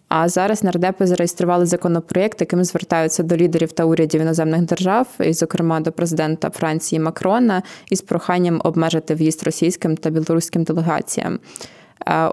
А 0.08 0.28
зараз 0.28 0.64
нардепи 0.64 1.06
зареєстрували 1.06 1.66
законопроєкт, 1.66 2.40
яким 2.40 2.64
звертаються 2.64 3.22
до 3.22 3.36
лідерів 3.36 3.72
та 3.72 3.84
урядів 3.84 4.20
іноземних 4.20 4.62
держав, 4.62 5.08
і, 5.20 5.32
зокрема, 5.32 5.80
до 5.80 5.92
президента 5.92 6.50
Франції 6.50 7.00
Макрона, 7.00 7.62
із 7.90 8.00
проханням 8.00 8.60
обмежити 8.64 9.14
в'їзд 9.14 9.42
російським 9.42 9.96
та 9.96 10.10
білоруським 10.10 10.62
делегаціям. 10.62 11.38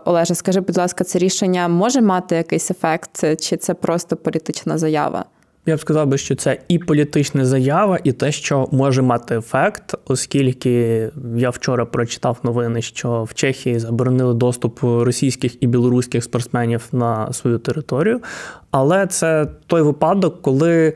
Олеже, 0.05 0.35
скажи, 0.35 0.59
будь 0.59 0.77
ласка, 0.77 1.03
це 1.03 1.19
рішення 1.19 1.67
може 1.67 2.01
мати 2.01 2.35
якийсь 2.35 2.71
ефект, 2.71 3.41
чи 3.41 3.57
це 3.57 3.73
просто 3.73 4.15
політична 4.15 4.77
заява? 4.77 5.25
Я 5.65 5.75
б 5.75 5.79
сказав 5.79 6.07
би, 6.07 6.17
що 6.17 6.35
це 6.35 6.59
і 6.67 6.79
політична 6.79 7.45
заява, 7.45 7.99
і 8.03 8.11
те, 8.11 8.31
що 8.31 8.67
може 8.71 9.01
мати 9.01 9.37
ефект, 9.37 9.95
оскільки 10.05 11.09
я 11.35 11.49
вчора 11.49 11.85
прочитав 11.85 12.37
новини, 12.43 12.81
що 12.81 13.23
в 13.23 13.33
Чехії 13.33 13.79
заборонили 13.79 14.33
доступ 14.33 14.79
російських 14.83 15.63
і 15.63 15.67
білоруських 15.67 16.23
спортсменів 16.23 16.87
на 16.91 17.33
свою 17.33 17.57
територію. 17.57 18.21
Але 18.71 19.07
це 19.07 19.47
той 19.67 19.81
випадок, 19.81 20.41
коли 20.41 20.93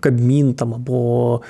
Кабмін 0.00 0.54
там 0.54 0.74
або 0.74 1.40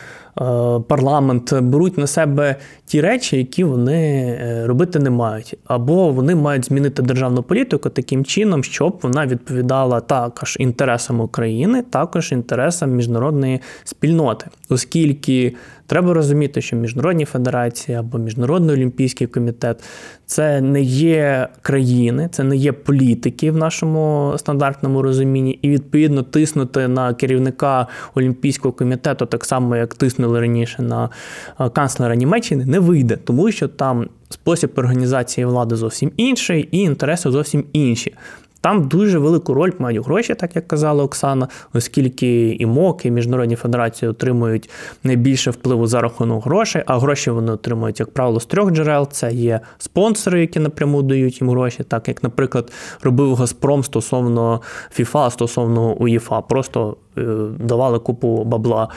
парламент 0.89 1.61
беруть 1.61 1.99
на 1.99 2.07
себе 2.07 2.57
ті 2.87 3.01
речі, 3.01 3.37
які 3.37 3.65
вони 3.65 4.03
е, 4.41 4.67
робити 4.67 4.99
не 4.99 5.11
мають, 5.11 5.59
або 5.65 6.11
вони 6.11 6.35
мають 6.35 6.65
змінити 6.65 7.03
державну 7.03 7.43
політику 7.43 7.89
таким 7.91 8.25
чином, 8.25 8.65
щоб 8.65 8.99
вона 9.03 9.27
відповідала 9.27 10.01
також 10.01 10.57
інтересам 10.61 11.21
України, 11.21 11.83
також 11.83 12.33
інтересам 12.33 12.91
міжнародної 12.91 13.61
спільноти, 13.85 14.47
оскільки 14.69 15.55
Треба 15.87 16.15
розуміти, 16.15 16.63
що 16.63 16.77
міжнародні 16.77 17.25
федерації 17.25 17.99
або 17.99 18.19
Міжнародний 18.19 18.77
олімпійський 18.77 19.27
комітет 19.27 19.85
це 20.27 20.61
не 20.61 20.83
є 20.83 21.49
країни, 21.63 22.29
це 22.33 22.45
не 22.45 22.57
є 22.57 22.73
політики 22.73 23.51
в 23.51 23.57
нашому 23.57 24.33
стандартному 24.37 25.03
розумінні, 25.03 25.59
і 25.63 25.71
відповідно 25.71 26.23
тиснути 26.23 26.89
на 26.89 27.15
керівника 27.15 27.87
Олімпійського 28.15 28.73
комітету, 28.73 29.27
так 29.27 29.45
само 29.45 29.77
як 29.77 29.95
тиснули 30.27 30.41
раніше 30.41 30.83
на 30.83 31.11
е, 31.61 31.69
канцлера 31.69 32.15
Німеччини, 32.15 32.67
не 32.67 32.79
вийде, 32.79 33.17
тому 33.17 33.53
що 33.53 33.69
там 33.69 34.09
спосіб 34.31 34.71
організації 34.77 35.45
влади 35.45 35.77
зовсім 35.77 36.11
інший, 36.17 36.69
і 36.73 36.79
інтереси 36.79 37.31
зовсім 37.31 37.65
інші. 37.73 38.15
Там 38.61 38.89
дуже 38.89 39.19
велику 39.19 39.55
роль 39.55 39.73
мають 39.79 40.05
гроші, 40.05 40.35
так 40.35 40.57
як 40.57 40.69
казала 40.69 41.05
Оксана, 41.05 41.49
оскільки 41.75 42.57
і 42.61 42.67
МОК, 42.67 43.07
і 43.07 43.11
міжнародні 43.11 43.57
федерації 43.57 44.11
отримують 44.11 44.71
найбільше 45.05 45.51
впливу 45.51 45.87
за 45.87 46.01
рахунок 46.01 46.45
грошей, 46.45 46.83
а 46.87 46.99
гроші 46.99 47.31
вони 47.31 47.53
отримують, 47.53 48.01
як 48.01 48.11
правило, 48.11 48.41
з 48.41 48.47
трьох 48.47 48.71
джерел. 48.71 49.09
Це 49.11 49.33
є 49.33 49.61
спонсори, 49.79 50.41
які 50.41 50.61
напряму 50.61 51.03
дають 51.03 51.41
їм 51.41 51.51
гроші, 51.51 51.85
так 51.85 52.09
як, 52.09 52.23
наприклад, 52.23 52.73
робив 53.03 53.35
Газпром 53.35 53.85
стосовно 53.85 54.61
ФІФА, 54.91 55.31
стосовно 55.31 55.93
УЄФА, 55.93 56.41
просто 56.41 56.97
е, 57.19 57.23
давали 57.59 57.99
купу 57.99 58.45
бабла. 58.45 58.89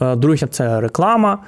Е, 0.00 0.16
друге, 0.16 0.46
це 0.50 0.80
реклама. 0.80 1.38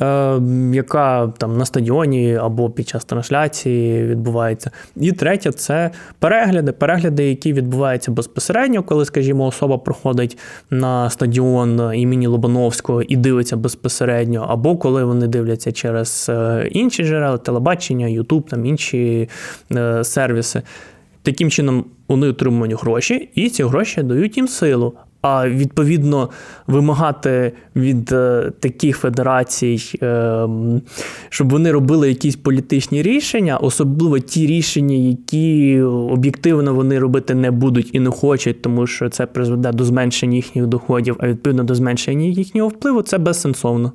Е, 0.00 0.40
яка 0.72 1.32
там 1.38 1.58
на 1.58 1.64
стадіоні 1.64 2.34
або 2.34 2.70
під 2.70 2.88
час 2.88 3.04
трансляції 3.04 4.06
відбувається. 4.06 4.70
І 4.96 5.12
третє 5.12 5.52
це 5.52 5.90
перегляди, 6.18 6.72
перегляди, 6.72 7.28
які 7.28 7.52
відбуваються 7.52 8.10
безпосередньо, 8.10 8.82
коли, 8.82 9.04
скажімо, 9.04 9.46
особа 9.46 9.78
проходить 9.78 10.38
на 10.70 11.10
стадіон 11.10 11.94
імені 11.94 12.26
Лобановського 12.26 13.02
і 13.02 13.16
дивиться 13.16 13.56
безпосередньо, 13.56 14.46
або 14.48 14.76
коли 14.76 15.04
вони 15.04 15.26
дивляться 15.26 15.72
через 15.72 16.26
е, 16.28 16.68
інші 16.70 17.04
джерела, 17.04 17.38
телебачення, 17.38 18.06
Ютуб, 18.06 18.50
там 18.50 18.66
інші 18.66 19.28
сервіси. 20.02 20.62
Таким 21.22 21.50
чином 21.50 21.84
вони 22.08 22.28
отримують 22.28 22.82
гроші, 22.82 23.28
і 23.34 23.50
ці 23.50 23.64
гроші 23.64 24.02
дають 24.02 24.36
їм 24.36 24.48
силу. 24.48 24.94
А 25.26 25.48
відповідно 25.48 26.30
вимагати 26.66 27.52
від 27.76 28.12
е, 28.12 28.52
таких 28.60 28.96
федерацій, 28.96 29.98
е, 30.02 30.48
щоб 31.28 31.50
вони 31.50 31.72
робили 31.72 32.08
якісь 32.08 32.36
політичні 32.36 33.02
рішення, 33.02 33.56
особливо 33.56 34.18
ті 34.18 34.46
рішення, 34.46 34.94
які 34.96 35.80
об'єктивно 35.82 36.74
вони 36.74 36.98
робити 36.98 37.34
не 37.34 37.50
будуть 37.50 37.90
і 37.92 38.00
не 38.00 38.10
хочуть, 38.10 38.62
тому 38.62 38.86
що 38.86 39.08
це 39.08 39.26
призведе 39.26 39.72
до 39.72 39.84
зменшення 39.84 40.36
їхніх 40.36 40.66
доходів, 40.66 41.16
а 41.18 41.28
відповідно 41.28 41.64
до 41.64 41.74
зменшення 41.74 42.26
їхнього 42.26 42.68
впливу, 42.68 43.02
це 43.02 43.18
безсенсовно. 43.18 43.92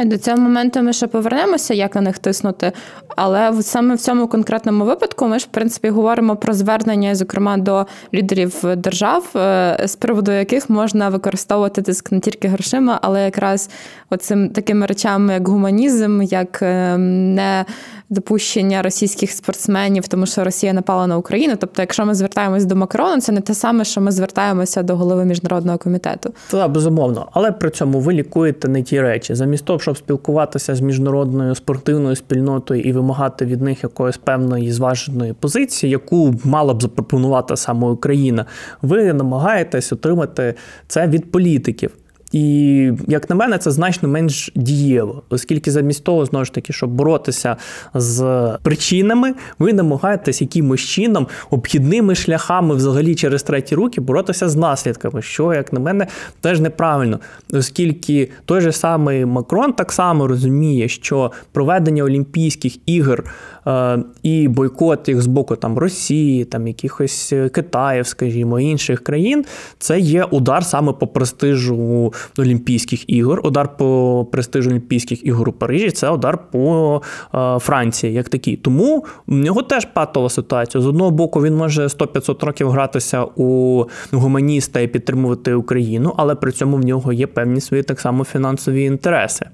Е, 0.00 0.04
до 0.04 0.18
цього 0.18 0.36
моменту 0.36 0.82
ми 0.82 0.92
ще 0.92 1.06
повернемося, 1.06 1.74
як 1.74 1.94
на 1.94 2.00
них 2.00 2.18
тиснути. 2.18 2.72
Але 3.16 3.62
саме 3.62 3.94
в 3.94 3.98
цьому 3.98 4.28
конкретному 4.28 4.84
випадку 4.84 5.26
ми 5.28 5.38
ж 5.38 5.46
в 5.50 5.54
принципі 5.54 5.88
говоримо 5.88 6.36
про 6.36 6.54
звернення, 6.54 7.14
зокрема 7.14 7.56
до 7.56 7.86
лідерів 8.14 8.54
держав, 8.76 9.36
е, 9.36 9.76
з 9.84 9.96
приводу 9.96 10.32
яких 10.32 10.70
можна 10.70 11.08
використовувати 11.08 11.82
тиск 11.82 12.12
не 12.12 12.20
тільки 12.20 12.48
грошима, 12.48 12.98
але 13.02 13.24
якраз 13.24 13.70
оцим 14.10 14.48
такими 14.48 14.86
речами, 14.86 15.32
як 15.32 15.48
гуманізм, 15.48 16.22
як 16.22 16.58
ем, 16.62 17.34
не 17.34 17.64
допущення 18.10 18.82
російських 18.82 19.30
спортсменів, 19.30 20.08
тому 20.08 20.26
що 20.26 20.44
Росія 20.44 20.72
напала 20.72 21.06
на 21.06 21.16
Україну. 21.16 21.54
Тобто, 21.60 21.82
якщо 21.82 22.06
ми 22.06 22.14
звертаємось 22.14 22.64
до 22.64 22.76
Макрона, 22.76 23.20
це 23.20 23.32
не 23.32 23.40
те 23.40 23.54
саме, 23.54 23.84
що 23.84 24.00
ми 24.00 24.12
звертаємося 24.12 24.82
до 24.82 24.96
голови 24.96 25.24
міжнародного 25.24 25.78
комітету. 25.78 26.34
Так, 26.50 26.70
безумовно, 26.70 27.28
але 27.32 27.52
при 27.52 27.70
цьому 27.70 28.00
ви 28.00 28.12
лікуєте 28.12 28.68
не 28.68 28.82
ті 28.82 29.00
речі. 29.00 29.34
Замість 29.34 29.64
того, 29.64 29.78
щоб 29.84 29.96
спілкуватися 29.96 30.74
з 30.74 30.80
міжнародною 30.80 31.54
спортивною 31.54 32.16
спільнотою 32.16 32.80
і 32.82 32.92
вимагати 32.92 33.44
від 33.44 33.62
них 33.62 33.82
якоїсь 33.82 34.16
певної 34.16 34.72
зваженої 34.72 35.32
позиції, 35.32 35.90
яку 35.90 36.34
мала 36.44 36.74
б 36.74 36.82
запропонувати 36.82 37.56
саме 37.56 37.88
Україна, 37.88 38.46
ви 38.82 39.12
намагаєтесь 39.12 39.92
отримати 39.92 40.54
це 40.86 41.06
від 41.06 41.32
політиків. 41.32 41.90
І, 42.34 42.92
як 43.08 43.30
на 43.30 43.36
мене, 43.36 43.58
це 43.58 43.70
значно 43.70 44.08
менш 44.08 44.52
дієво, 44.54 45.22
оскільки 45.30 45.70
замість 45.70 46.04
того, 46.04 46.26
знову 46.26 46.44
ж 46.44 46.52
таки, 46.52 46.72
щоб 46.72 46.90
боротися 46.90 47.56
з 47.94 48.48
причинами, 48.62 49.34
ви 49.58 49.72
намагаєтесь 49.72 50.40
якимось 50.40 50.80
чином 50.80 51.26
обхідними 51.50 52.14
шляхами, 52.14 52.74
взагалі 52.74 53.14
через 53.14 53.42
треті 53.42 53.74
руки, 53.74 54.00
боротися 54.00 54.48
з 54.48 54.56
наслідками, 54.56 55.22
що, 55.22 55.54
як 55.54 55.72
на 55.72 55.80
мене, 55.80 56.06
теж 56.40 56.60
неправильно, 56.60 57.20
оскільки 57.52 58.30
той 58.44 58.60
же 58.60 58.72
самий 58.72 59.24
Макрон 59.24 59.72
так 59.72 59.92
само 59.92 60.26
розуміє, 60.26 60.88
що 60.88 61.32
проведення 61.52 62.04
Олімпійських 62.04 62.88
ігор 62.88 63.24
е, 63.66 63.98
і 64.22 64.48
бойкот 64.48 65.08
їх 65.08 65.22
з 65.22 65.26
боку 65.26 65.56
там 65.56 65.78
Росії, 65.78 66.44
там 66.44 66.68
якихось 66.68 67.32
Китаїв, 67.52 68.06
скажімо, 68.06 68.60
інших 68.60 69.04
країн, 69.04 69.44
це 69.78 70.00
є 70.00 70.24
удар 70.24 70.64
саме 70.64 70.92
по 70.92 71.06
престижу 71.06 72.12
Олімпійських 72.38 73.10
ігор. 73.10 73.40
Удар 73.44 73.76
по 73.76 74.26
престижу 74.32 74.70
Олімпійських 74.70 75.26
ігор 75.26 75.48
у 75.48 75.52
Парижі 75.52 75.90
це 75.90 76.10
удар 76.10 76.38
по 76.50 77.02
е, 77.34 77.58
Франції, 77.58 78.12
як 78.12 78.28
такий. 78.28 78.56
Тому 78.56 79.04
в 79.26 79.34
нього 79.34 79.62
теж 79.62 79.84
патова 79.84 80.30
ситуація. 80.30 80.82
З 80.82 80.86
одного 80.86 81.10
боку, 81.10 81.42
він 81.42 81.56
може 81.56 81.82
100-500 81.82 82.46
років 82.46 82.70
гратися 82.70 83.24
у 83.36 83.84
гуманіста 84.12 84.80
і 84.80 84.88
підтримувати 84.88 85.54
Україну, 85.54 86.14
але 86.16 86.34
при 86.34 86.52
цьому 86.52 86.76
в 86.76 86.84
нього 86.84 87.12
є 87.12 87.26
певні 87.26 87.60
свої 87.60 87.82
так 87.82 88.00
само 88.00 88.24
фінансові 88.24 88.84
інтереси 88.84 89.46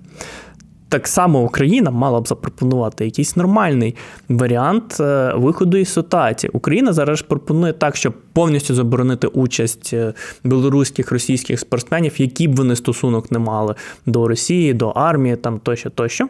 так 0.90 1.08
само 1.08 1.42
Україна 1.42 1.90
мала 1.90 2.20
б 2.20 2.28
запропонувати 2.28 3.04
якийсь 3.04 3.36
нормальний 3.36 3.96
варіант 4.28 4.96
е, 5.00 5.32
виходу 5.36 5.76
із 5.76 5.92
ситуації. 5.92 6.50
Україна 6.54 6.92
зараз 6.92 7.22
пропонує 7.22 7.72
так, 7.72 7.96
щоб 7.96 8.14
повністю 8.32 8.74
заборонити 8.74 9.26
участь 9.26 9.90
е, 9.92 10.14
білоруських 10.44 11.12
російських 11.12 11.60
спортсменів, 11.60 12.20
які 12.20 12.48
б 12.48 12.56
вони 12.56 12.76
стосунок 12.76 13.32
не 13.32 13.38
мали 13.38 13.74
до 14.06 14.28
Росії, 14.28 14.74
до 14.74 14.88
армії, 14.88 15.36
там 15.36 15.58
тощо, 15.58 15.90
тощо. 15.90 16.28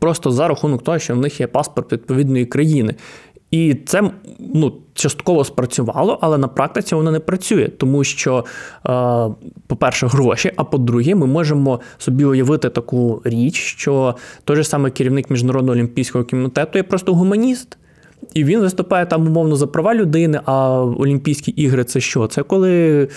Просто 0.00 0.30
за 0.30 0.48
рахунок 0.48 0.84
того, 0.84 0.98
що 0.98 1.14
в 1.14 1.18
них 1.18 1.40
є 1.40 1.46
паспорт 1.46 1.92
відповідної 1.92 2.46
країни. 2.46 2.94
І 3.54 3.76
це 3.86 4.10
ну, 4.54 4.72
частково 4.94 5.44
спрацювало, 5.44 6.18
але 6.20 6.38
на 6.38 6.48
практиці 6.48 6.94
воно 6.94 7.10
не 7.10 7.20
працює, 7.20 7.68
тому 7.68 8.04
що, 8.04 8.38
е, 8.38 8.90
по-перше, 9.66 10.06
гроші. 10.06 10.52
А 10.56 10.64
по-друге, 10.64 11.14
ми 11.14 11.26
можемо 11.26 11.80
собі 11.98 12.24
уявити 12.24 12.68
таку 12.68 13.22
річ, 13.24 13.54
що 13.54 14.14
той 14.44 14.56
же 14.56 14.64
саме 14.64 14.90
керівник 14.90 15.30
міжнародного 15.30 15.72
олімпійського 15.72 16.24
комітету 16.24 16.78
є 16.78 16.82
просто 16.82 17.14
гуманіст. 17.14 17.78
І 18.34 18.44
він 18.44 18.60
виступає 18.60 19.06
там 19.06 19.26
умовно 19.26 19.56
за 19.56 19.66
права 19.66 19.94
людини. 19.94 20.40
А 20.44 20.80
Олімпійські 20.80 21.50
ігри 21.50 21.84
це 21.84 22.00
що? 22.00 22.26
Це 22.26 22.42
коли 22.42 23.02
е, 23.02 23.08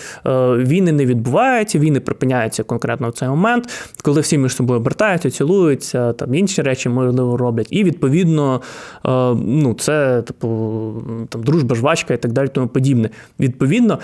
війни 0.56 0.92
не 0.92 1.06
відбуваються, 1.06 1.80
війни 1.80 2.00
припиняються 2.00 2.64
конкретно 2.64 3.10
в 3.10 3.14
цей 3.14 3.30
момент, 3.30 3.70
коли 4.02 4.22
всі 4.22 4.38
між 4.38 4.56
собою 4.56 4.80
обертаються, 4.80 5.32
цілуються, 5.32 6.14
там 6.14 6.36
інші 6.36 6.62
речі 6.62 6.90
можливо 6.90 7.38
роблять. 7.38 7.68
І 7.70 7.84
відповідно, 7.84 8.62
е, 9.06 9.10
ну 9.46 9.74
це 9.80 10.22
типу 10.22 10.48
там 11.30 11.44
дружба, 11.44 11.76
жвачка 11.76 12.14
і 12.14 12.18
так 12.18 12.32
далі, 12.32 12.48
тому 12.48 12.68
подібне. 12.68 13.10
Відповідно 13.40 14.00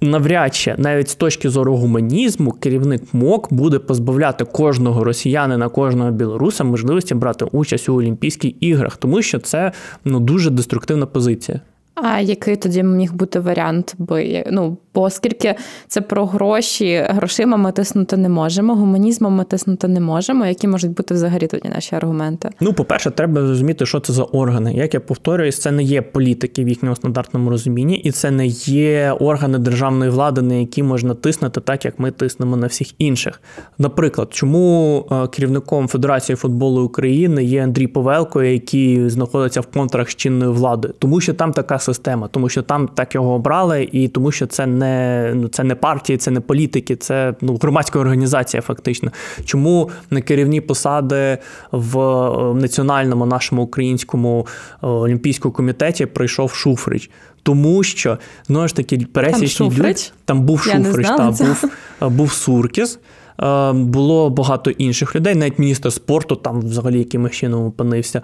навряд 0.00 0.54
чи 0.54 0.74
навіть 0.78 1.08
з 1.08 1.14
точки 1.14 1.50
зору 1.50 1.76
гуманізму 1.76 2.52
керівник 2.52 3.02
МОК 3.12 3.52
буде 3.52 3.78
позбавляти 3.78 4.44
кожного 4.44 5.04
росіянина, 5.04 5.68
кожного 5.68 6.10
білоруса 6.10 6.64
можливості 6.64 7.14
брати 7.14 7.44
участь 7.44 7.88
у 7.88 7.94
Олімпійських 7.94 8.62
іграх, 8.62 8.96
тому 8.96 9.22
що 9.22 9.38
це 9.38 9.72
ну 10.04 10.20
дуже 10.20 10.50
деструктивна 10.50 11.06
позиція. 11.06 11.60
А 11.94 12.20
який 12.20 12.56
тоді 12.56 12.82
міг 12.82 13.12
бути 13.12 13.40
варіант? 13.40 13.94
би 13.98 14.44
ну 14.50 14.78
оскільки 15.02 15.54
це 15.88 16.00
про 16.00 16.26
гроші, 16.26 17.06
грошима 17.08 17.56
ми 17.56 17.72
тиснути 17.72 18.16
не 18.16 18.28
можемо, 18.28 18.74
гуманізмом 18.74 19.34
ми 19.34 19.44
тиснути 19.44 19.88
не 19.88 20.00
можемо. 20.00 20.46
Які 20.46 20.68
можуть 20.68 20.90
бути 20.90 21.14
взагалі 21.14 21.46
тоді 21.46 21.68
наші 21.68 21.94
аргументи? 21.94 22.50
Ну, 22.60 22.72
по-перше, 22.72 23.10
треба 23.10 23.46
зрозуміти, 23.46 23.86
що 23.86 24.00
це 24.00 24.12
за 24.12 24.22
органи. 24.22 24.74
Як 24.74 24.94
я 24.94 25.00
повторююсь, 25.00 25.60
це 25.60 25.70
не 25.70 25.82
є 25.82 26.02
політики 26.02 26.64
в 26.64 26.68
їхньому 26.68 26.96
стандартному 26.96 27.50
розумінні, 27.50 27.96
і 27.96 28.10
це 28.10 28.30
не 28.30 28.46
є 28.46 29.16
органи 29.20 29.58
державної 29.58 30.10
влади, 30.10 30.42
на 30.42 30.54
які 30.54 30.82
можна 30.82 31.14
тиснути 31.14 31.60
так, 31.60 31.84
як 31.84 31.98
ми 31.98 32.10
тиснемо 32.10 32.56
на 32.56 32.66
всіх 32.66 33.00
інших. 33.00 33.40
Наприклад, 33.78 34.28
чому 34.30 35.06
е, 35.10 35.26
керівником 35.26 35.88
Федерації 35.88 36.36
футболу 36.36 36.82
України 36.82 37.44
є 37.44 37.62
Андрій 37.62 37.86
Повелко, 37.86 38.42
який 38.42 39.08
знаходиться 39.08 39.60
в 39.60 39.66
контрах 39.66 40.10
з 40.10 40.14
чинною 40.14 40.52
владою, 40.52 40.94
тому 40.98 41.20
що 41.20 41.34
там 41.34 41.52
така 41.52 41.78
система, 41.78 42.28
тому 42.28 42.48
що 42.48 42.62
там 42.62 42.88
так 42.94 43.14
його 43.14 43.34
обрали, 43.34 43.88
і 43.92 44.08
тому 44.08 44.32
що 44.32 44.46
це 44.46 44.66
не 44.66 44.87
не 44.88 45.32
ну 45.34 45.48
це 45.48 45.64
не 45.64 45.74
партії, 45.74 46.16
це 46.16 46.30
не 46.30 46.40
політики, 46.40 46.96
це 46.96 47.34
ну 47.40 47.56
громадська 47.62 47.98
організація, 47.98 48.62
фактично. 48.62 49.12
Чому 49.44 49.90
на 50.10 50.20
керівні 50.20 50.60
посади 50.60 51.38
в 51.72 52.00
е, 52.00 52.54
національному 52.54 53.26
нашому 53.26 53.62
українському 53.62 54.46
е, 54.82 54.86
олімпійському 54.86 55.52
комітеті 55.52 56.06
прийшов 56.06 56.52
Шуфрич? 56.52 57.10
Тому 57.42 57.82
що 57.82 58.18
знову 58.46 58.68
ж 58.68 58.76
таки 58.76 58.98
пересічні 59.12 59.70
люди 59.70 59.94
там 60.24 60.42
був 60.42 60.60
Шуфрич, 60.60 61.06
та 61.06 61.30
був, 61.30 61.64
е, 62.02 62.08
був 62.08 62.32
Суркіс. 62.32 62.98
Е, 63.42 63.72
було 63.72 64.30
багато 64.30 64.70
інших 64.70 65.16
людей, 65.16 65.34
навіть 65.34 65.58
міністр 65.58 65.92
спорту 65.92 66.36
там 66.36 66.60
взагалі 66.60 66.98
якимось 66.98 67.32
чином 67.32 67.66
опинився. 67.66 68.22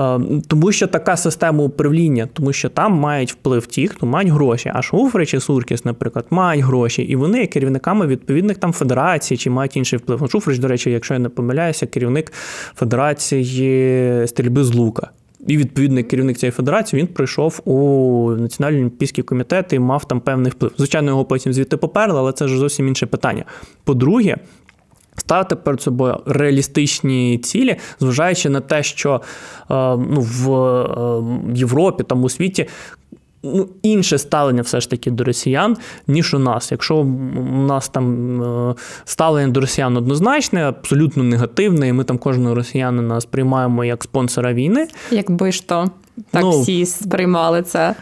Е, 0.00 0.20
тому 0.48 0.72
що 0.72 0.86
така 0.86 1.16
система 1.16 1.64
управління, 1.64 2.28
тому 2.32 2.52
що 2.52 2.68
там 2.68 2.92
мають 2.92 3.32
вплив 3.32 3.66
ті, 3.66 3.88
хто 3.88 4.06
мають 4.06 4.30
гроші. 4.30 4.72
А 4.74 4.82
Шуфри 4.82 5.26
чи 5.26 5.40
Суркіс, 5.40 5.84
наприклад, 5.84 6.26
мають 6.30 6.64
гроші, 6.64 7.02
і 7.02 7.16
вони 7.16 7.40
є 7.40 7.46
керівниками 7.46 8.06
відповідних 8.06 8.56
там 8.56 8.72
федерацій 8.72 9.36
чи 9.36 9.50
мають 9.50 9.76
інший 9.76 9.98
вплив. 9.98 10.30
Шуфрич, 10.30 10.58
до 10.58 10.68
речі, 10.68 10.90
якщо 10.90 11.14
я 11.14 11.20
не 11.20 11.28
помиляюся, 11.28 11.86
керівник 11.86 12.32
Федерації 12.74 14.26
стрільби 14.26 14.64
з 14.64 14.74
лука. 14.74 15.10
І 15.46 15.56
відповідний 15.56 16.04
керівник 16.04 16.38
цієї 16.38 16.52
федерації 16.52 17.02
він 17.02 17.08
прийшов 17.08 17.60
у 17.64 18.30
Національний 18.30 18.80
олімпійський 18.80 19.24
комітет 19.24 19.72
і 19.72 19.78
мав 19.78 20.08
там 20.08 20.20
певний 20.20 20.52
вплив. 20.52 20.72
Звичайно, 20.76 21.10
його 21.10 21.24
потім 21.24 21.52
звідти 21.52 21.76
поперли, 21.76 22.18
але 22.18 22.32
це 22.32 22.48
ж 22.48 22.58
зовсім 22.58 22.88
інше 22.88 23.06
питання. 23.06 23.44
По-друге, 23.84 24.36
ставити 25.16 25.56
перед 25.56 25.82
собою 25.82 26.20
реалістичні 26.26 27.38
цілі, 27.38 27.76
зважаючи 28.00 28.48
на 28.48 28.60
те, 28.60 28.82
що 28.82 29.14
е, 29.14 29.20
ну, 29.96 30.20
в 30.20 30.52
е, 30.52 31.58
Європі 31.58 32.02
там 32.02 32.24
у 32.24 32.28
світі 32.28 32.66
ну, 33.54 33.68
інше 33.82 34.18
ставлення 34.18 34.62
все 34.62 34.80
ж 34.80 34.90
таки 34.90 35.10
до 35.10 35.24
росіян, 35.24 35.76
ніж 36.06 36.34
у 36.34 36.38
нас. 36.38 36.72
Якщо 36.72 36.96
у 36.96 37.04
нас 37.66 37.88
там 37.88 38.42
е, 38.42 38.74
ставлення 39.04 39.48
до 39.48 39.60
росіян 39.60 39.96
однозначне, 39.96 40.68
абсолютно 40.68 41.22
негативне, 41.22 41.88
і 41.88 41.92
ми 41.92 42.04
там 42.04 42.18
кожного 42.18 42.54
росіянина 42.54 43.20
сприймаємо 43.20 43.84
як 43.84 44.04
спонсора 44.04 44.52
війни. 44.52 44.88
Якби 45.10 45.52
ж 45.52 45.68
то 45.68 45.90
так 46.30 46.42
ну, 46.42 46.60
всі 46.60 46.86
сприймали 46.86 47.62
це 47.62 47.94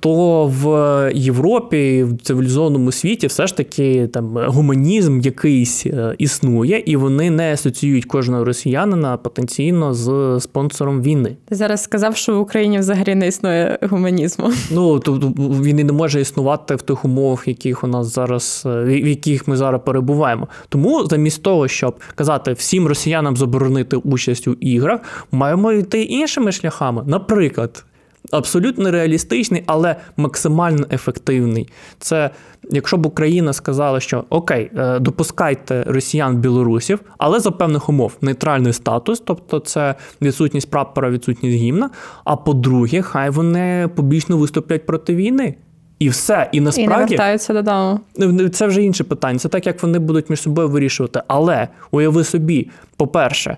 то 0.00 0.46
в 0.46 1.10
Європі, 1.14 2.04
в 2.04 2.22
цивілізованому 2.22 2.92
світі, 2.92 3.26
все 3.26 3.46
ж 3.46 3.56
таки 3.56 4.06
там 4.06 4.38
гуманізм 4.46 5.20
якийсь 5.20 5.86
е, 5.86 6.14
існує, 6.18 6.82
і 6.86 6.96
вони 6.96 7.30
не 7.30 7.52
асоціюють 7.52 8.04
кожного 8.04 8.44
росіянина 8.44 9.16
потенційно 9.16 9.94
з 9.94 10.40
спонсором 10.40 11.02
війни. 11.02 11.36
Ти 11.48 11.54
зараз 11.54 11.82
сказав, 11.82 12.16
що 12.16 12.36
в 12.36 12.40
Україні 12.40 12.78
взагалі 12.78 13.14
не 13.14 13.28
існує 13.28 13.78
гуманізму. 13.82 14.52
Ну 14.70 14.98
тобто 14.98 15.32
він 15.38 15.78
і 15.78 15.84
не 15.84 15.92
може 15.92 16.20
існувати 16.20 16.74
в 16.74 16.82
тих 16.82 17.04
умовах, 17.04 17.48
яких 17.48 17.84
у 17.84 17.86
нас 17.86 18.14
зараз, 18.14 18.62
е, 18.66 18.84
в 18.84 19.08
яких 19.08 19.48
ми 19.48 19.56
зараз 19.56 19.80
перебуваємо. 19.84 20.48
Тому 20.68 21.06
замість 21.06 21.42
того, 21.42 21.68
щоб 21.68 22.00
казати 22.14 22.52
всім 22.52 22.86
росіянам 22.86 23.36
заборонити 23.36 23.96
участь 23.96 24.48
у 24.48 24.52
іграх, 24.52 25.00
маємо 25.32 25.72
йти 25.72 26.02
іншими 26.02 26.52
шляхами. 26.52 27.02
Наприклад 27.06 27.84
абсолютно 28.30 28.90
реалістичний, 28.90 29.62
але 29.66 29.96
максимально 30.16 30.86
ефективний. 30.90 31.68
Це 31.98 32.30
якщо 32.70 32.96
б 32.96 33.06
Україна 33.06 33.52
сказала, 33.52 34.00
що 34.00 34.24
окей, 34.30 34.70
е, 34.76 34.98
допускайте 34.98 35.84
росіян 35.86 36.36
білорусів, 36.36 37.00
але 37.18 37.40
за 37.40 37.50
певних 37.50 37.88
умов 37.88 38.16
нейтральний 38.20 38.72
статус, 38.72 39.20
тобто 39.20 39.60
це 39.60 39.94
відсутність 40.22 40.70
прапора, 40.70 41.10
відсутність 41.10 41.56
гімна. 41.56 41.90
А 42.24 42.36
по-друге, 42.36 43.02
хай 43.02 43.30
вони 43.30 43.88
побічно 43.94 44.36
виступлять 44.36 44.86
проти 44.86 45.14
війни. 45.14 45.54
І 45.98 46.08
все, 46.08 46.48
і 46.52 46.60
насправді 46.60 46.92
І 46.94 46.98
не 46.98 47.06
вертаються 47.06 47.52
додому. 47.52 48.00
Це 48.48 48.66
вже 48.66 48.82
інше 48.82 49.04
питання. 49.04 49.38
Це 49.38 49.48
так, 49.48 49.66
як 49.66 49.82
вони 49.82 49.98
будуть 49.98 50.30
між 50.30 50.40
собою 50.40 50.68
вирішувати. 50.68 51.22
Але 51.28 51.68
уяви 51.90 52.24
собі, 52.24 52.70
по-перше, 52.96 53.50
е, 53.50 53.56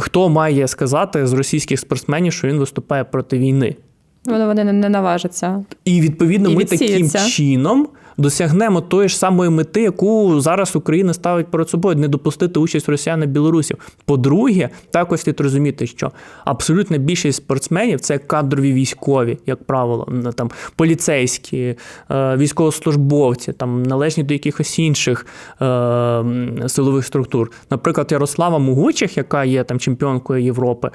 хто 0.00 0.28
має 0.28 0.68
сказати 0.68 1.26
з 1.26 1.32
російських 1.32 1.80
спортсменів, 1.80 2.32
що 2.32 2.48
він 2.48 2.58
виступає 2.58 3.04
проти 3.04 3.38
війни? 3.38 3.76
Вони 4.24 4.46
вони 4.46 4.64
не 4.64 4.88
наважаться. 4.88 5.64
І 5.84 6.00
відповідно 6.00 6.50
і 6.50 6.56
ми 6.56 6.64
таким 6.64 7.10
чином 7.10 7.88
досягнемо 8.16 8.80
тої 8.80 9.08
ж 9.08 9.18
самої 9.18 9.50
мети, 9.50 9.82
яку 9.82 10.40
зараз 10.40 10.76
Україна 10.76 11.14
ставить 11.14 11.46
перед 11.46 11.68
собою, 11.68 11.96
не 11.96 12.08
допустити 12.08 12.60
участь 12.60 12.88
росіян 12.88 13.22
і 13.22 13.26
білорусів. 13.26 13.76
По-друге, 14.04 14.68
також 14.90 15.20
слід 15.20 15.40
розуміти, 15.40 15.86
що 15.86 16.12
абсолютна 16.44 16.98
більшість 16.98 17.36
спортсменів 17.36 18.00
це 18.00 18.18
кадрові 18.18 18.72
військові, 18.72 19.38
як 19.46 19.64
правило, 19.64 20.08
там 20.34 20.50
поліцейські, 20.76 21.76
е, 22.10 22.36
військовослужбовці, 22.36 23.52
там 23.52 23.82
належні 23.82 24.22
до 24.22 24.34
якихось 24.34 24.78
інших 24.78 25.26
е, 25.62 26.24
силових 26.66 27.06
структур. 27.06 27.50
Наприклад, 27.70 28.12
Ярослава 28.12 28.58
Могучих, 28.58 29.16
яка 29.16 29.44
є 29.44 29.64
там 29.64 29.78
чемпіонкою 29.78 30.44
Європи, 30.44 30.90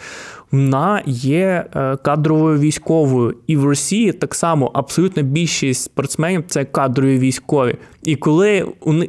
вона 0.52 1.02
є 1.06 1.66
е, 1.76 1.98
кадровою 1.98 2.60
військовою, 2.60 3.36
і 3.48 3.58
в 3.58 3.66
Росії 3.66 4.12
так 4.12 4.36
само 4.36 4.72
абсолютна 4.74 5.24
більшість 5.24 5.84
спортсменів 5.84 6.44
це 6.48 6.66
кадрові 6.66 7.07
військові. 7.08 7.76
І 8.04 8.16
коли 8.16 8.66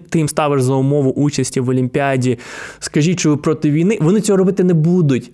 ти 0.08 0.18
їм 0.18 0.28
ставиш 0.28 0.62
за 0.62 0.74
умову 0.74 1.10
участі 1.10 1.60
в 1.60 1.68
Олімпіаді, 1.68 2.38
скажіть, 2.78 3.20
що 3.20 3.30
ви 3.30 3.36
проти 3.36 3.70
війни, 3.70 3.98
вони 4.00 4.20
цього 4.20 4.36
робити 4.36 4.64
не 4.64 4.74
будуть. 4.74 5.30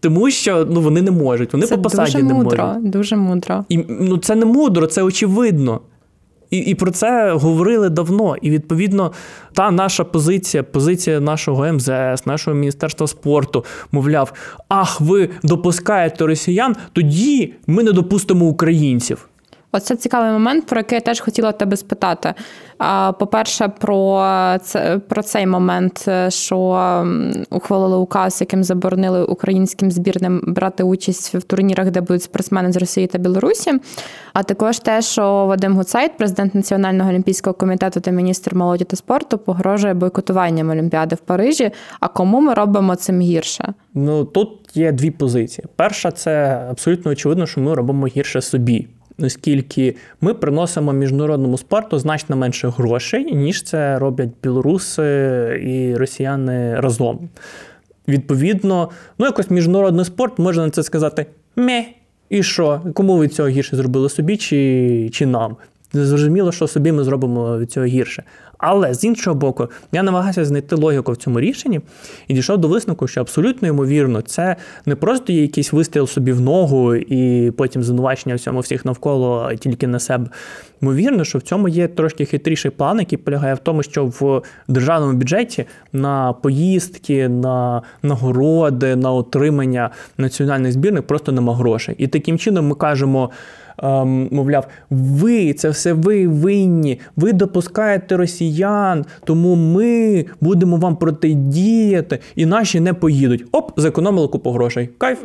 Тому 0.00 0.30
що 0.30 0.66
ну 0.70 0.80
вони 0.80 1.02
не 1.02 1.10
можуть, 1.10 1.52
вони 1.52 1.66
це 1.66 1.76
по 1.76 1.82
посаді 1.82 2.12
дуже 2.12 2.24
не 2.24 2.34
мудро, 2.34 2.66
можуть. 2.66 2.90
Дуже 2.90 3.16
мудро. 3.16 3.64
І 3.68 3.78
ну 3.88 4.18
це 4.18 4.34
не 4.34 4.44
мудро, 4.44 4.86
це 4.86 5.02
очевидно. 5.02 5.80
І 6.50 6.58
і 6.58 6.74
про 6.74 6.90
це 6.90 7.32
говорили 7.32 7.88
давно. 7.88 8.36
І 8.42 8.50
відповідно, 8.50 9.12
та 9.52 9.70
наша 9.70 10.04
позиція, 10.04 10.62
позиція 10.62 11.20
нашого 11.20 11.72
МЗС, 11.72 12.26
нашого 12.26 12.56
міністерства 12.56 13.06
спорту, 13.06 13.64
мовляв, 13.92 14.32
ах, 14.68 15.00
ви 15.00 15.28
допускаєте 15.42 16.26
росіян, 16.26 16.76
тоді 16.92 17.54
ми 17.66 17.82
не 17.82 17.92
допустимо 17.92 18.46
українців. 18.46 19.28
Оце 19.72 19.96
цікавий 19.96 20.32
момент, 20.32 20.66
про 20.66 20.78
який 20.80 20.96
я 20.96 21.00
теж 21.00 21.20
хотіла 21.20 21.52
тебе 21.52 21.76
спитати. 21.76 22.34
По-перше, 23.18 23.68
про 23.68 24.22
це, 24.62 25.00
про 25.08 25.22
цей 25.22 25.46
момент, 25.46 26.04
е, 26.08 26.30
що 26.30 26.58
ухвалили 27.50 27.96
указ, 27.96 28.40
яким 28.40 28.64
заборонили 28.64 29.24
українським 29.24 29.90
збірним 29.90 30.42
брати 30.46 30.82
участь 30.82 31.34
в 31.34 31.42
турнірах, 31.42 31.90
де 31.90 32.00
будуть 32.00 32.22
спортсмени 32.22 32.72
з 32.72 32.76
Росії 32.76 33.06
та 33.06 33.18
Білорусі. 33.18 33.72
А 34.32 34.42
також 34.42 34.78
те, 34.78 35.02
що 35.02 35.46
Вадим 35.46 35.76
Гуцайт, 35.76 36.16
президент 36.16 36.54
Національного 36.54 37.10
олімпійського 37.10 37.54
комітету 37.54 38.00
та 38.00 38.10
міністр 38.10 38.54
молоді 38.54 38.84
та 38.84 38.96
спорту, 38.96 39.38
погрожує 39.38 39.94
бойкотуванням 39.94 40.70
Олімпіади 40.70 41.16
в 41.16 41.18
Парижі. 41.18 41.70
А 42.00 42.08
кому 42.08 42.40
ми 42.40 42.54
робимо 42.54 42.96
цим 42.96 43.20
гірше? 43.20 43.74
Ну 43.94 44.24
тут 44.24 44.48
є 44.74 44.92
дві 44.92 45.10
позиції. 45.10 45.66
Перша, 45.76 46.10
це 46.10 46.64
абсолютно 46.70 47.10
очевидно, 47.10 47.46
що 47.46 47.60
ми 47.60 47.74
робимо 47.74 48.06
гірше 48.06 48.42
собі 48.42 48.88
оскільки 49.18 49.96
ми 50.20 50.34
приносимо 50.34 50.92
міжнародному 50.92 51.58
спорту 51.58 51.98
значно 51.98 52.36
менше 52.36 52.68
грошей, 52.68 53.34
ніж 53.34 53.62
це 53.62 53.98
роблять 53.98 54.30
білоруси 54.42 55.02
і 55.66 55.96
росіяни 55.96 56.80
разом. 56.80 57.28
Відповідно, 58.08 58.90
ну 59.18 59.26
якось 59.26 59.50
міжнародний 59.50 60.04
спорт 60.04 60.38
можна 60.38 60.64
на 60.64 60.70
це 60.70 60.82
сказати 60.82 61.26
ме. 61.56 61.84
І 62.28 62.42
що? 62.42 62.80
Кому 62.94 63.16
ви 63.16 63.28
цього 63.28 63.48
гірше 63.48 63.76
зробили 63.76 64.08
собі 64.08 64.36
чи, 64.36 65.10
чи 65.12 65.26
нам? 65.26 65.56
Зрозуміло, 65.92 66.52
що 66.52 66.66
собі 66.66 66.92
ми 66.92 67.04
зробимо 67.04 67.58
від 67.58 67.72
цього 67.72 67.86
гірше. 67.86 68.22
Але 68.58 68.94
з 68.94 69.04
іншого 69.04 69.36
боку, 69.36 69.68
я 69.92 70.02
намагався 70.02 70.44
знайти 70.44 70.76
логіку 70.76 71.12
в 71.12 71.16
цьому 71.16 71.40
рішенні 71.40 71.80
і 72.28 72.34
дійшов 72.34 72.58
до 72.58 72.68
висновку, 72.68 73.08
що 73.08 73.20
абсолютно 73.20 73.68
ймовірно, 73.68 74.22
це 74.22 74.56
не 74.86 74.96
просто 74.96 75.32
є 75.32 75.42
якийсь 75.42 75.72
вистріл 75.72 76.06
собі 76.06 76.32
в 76.32 76.40
ногу 76.40 76.94
і 76.94 77.50
потім 77.50 77.82
звинувачення 77.82 78.34
всьому 78.34 78.60
всіх 78.60 78.84
навколо 78.84 79.50
тільки 79.60 79.86
на 79.86 79.98
себе. 79.98 80.30
Ймовірно, 80.82 81.24
що 81.24 81.38
в 81.38 81.42
цьому 81.42 81.68
є 81.68 81.88
трошки 81.88 82.24
хитріший 82.24 82.70
план, 82.70 82.98
який 82.98 83.18
полягає 83.18 83.54
в 83.54 83.58
тому, 83.58 83.82
що 83.82 84.06
в 84.06 84.42
державному 84.68 85.18
бюджеті 85.18 85.64
на 85.92 86.32
поїздки, 86.32 87.28
на 87.28 87.82
нагороди, 88.02 88.96
на 88.96 89.12
отримання 89.12 89.90
національних 90.18 90.72
збірних 90.72 91.02
просто 91.02 91.32
нема 91.32 91.56
грошей. 91.56 91.94
І 91.98 92.06
таким 92.06 92.38
чином 92.38 92.66
ми 92.66 92.74
кажемо. 92.74 93.30
Ем, 93.82 94.28
мовляв, 94.32 94.66
ви 94.90 95.52
це 95.52 95.68
все 95.68 95.92
ви 95.92 96.28
винні, 96.28 97.00
ви 97.16 97.32
допускаєте 97.32 98.16
росіян, 98.16 99.04
тому 99.24 99.54
ми 99.54 100.24
будемо 100.40 100.76
вам 100.76 100.96
протидіяти, 100.96 102.18
і 102.36 102.46
наші 102.46 102.80
не 102.80 102.94
поїдуть. 102.94 103.44
Оп, 103.52 103.80
зекономили 103.80 104.28
купу 104.28 104.50
грошей. 104.50 104.90
Кайф. 104.98 105.18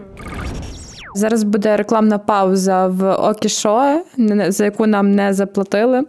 Зараз 1.16 1.44
буде 1.44 1.78
рекламна 1.78 2.18
пауза 2.18 2.88
в 2.88 3.16
Окішо, 3.16 4.04
за 4.48 4.66
яку 4.66 4.88
нам 4.88 5.12
не 5.12 5.34
заплатили. 5.34 6.04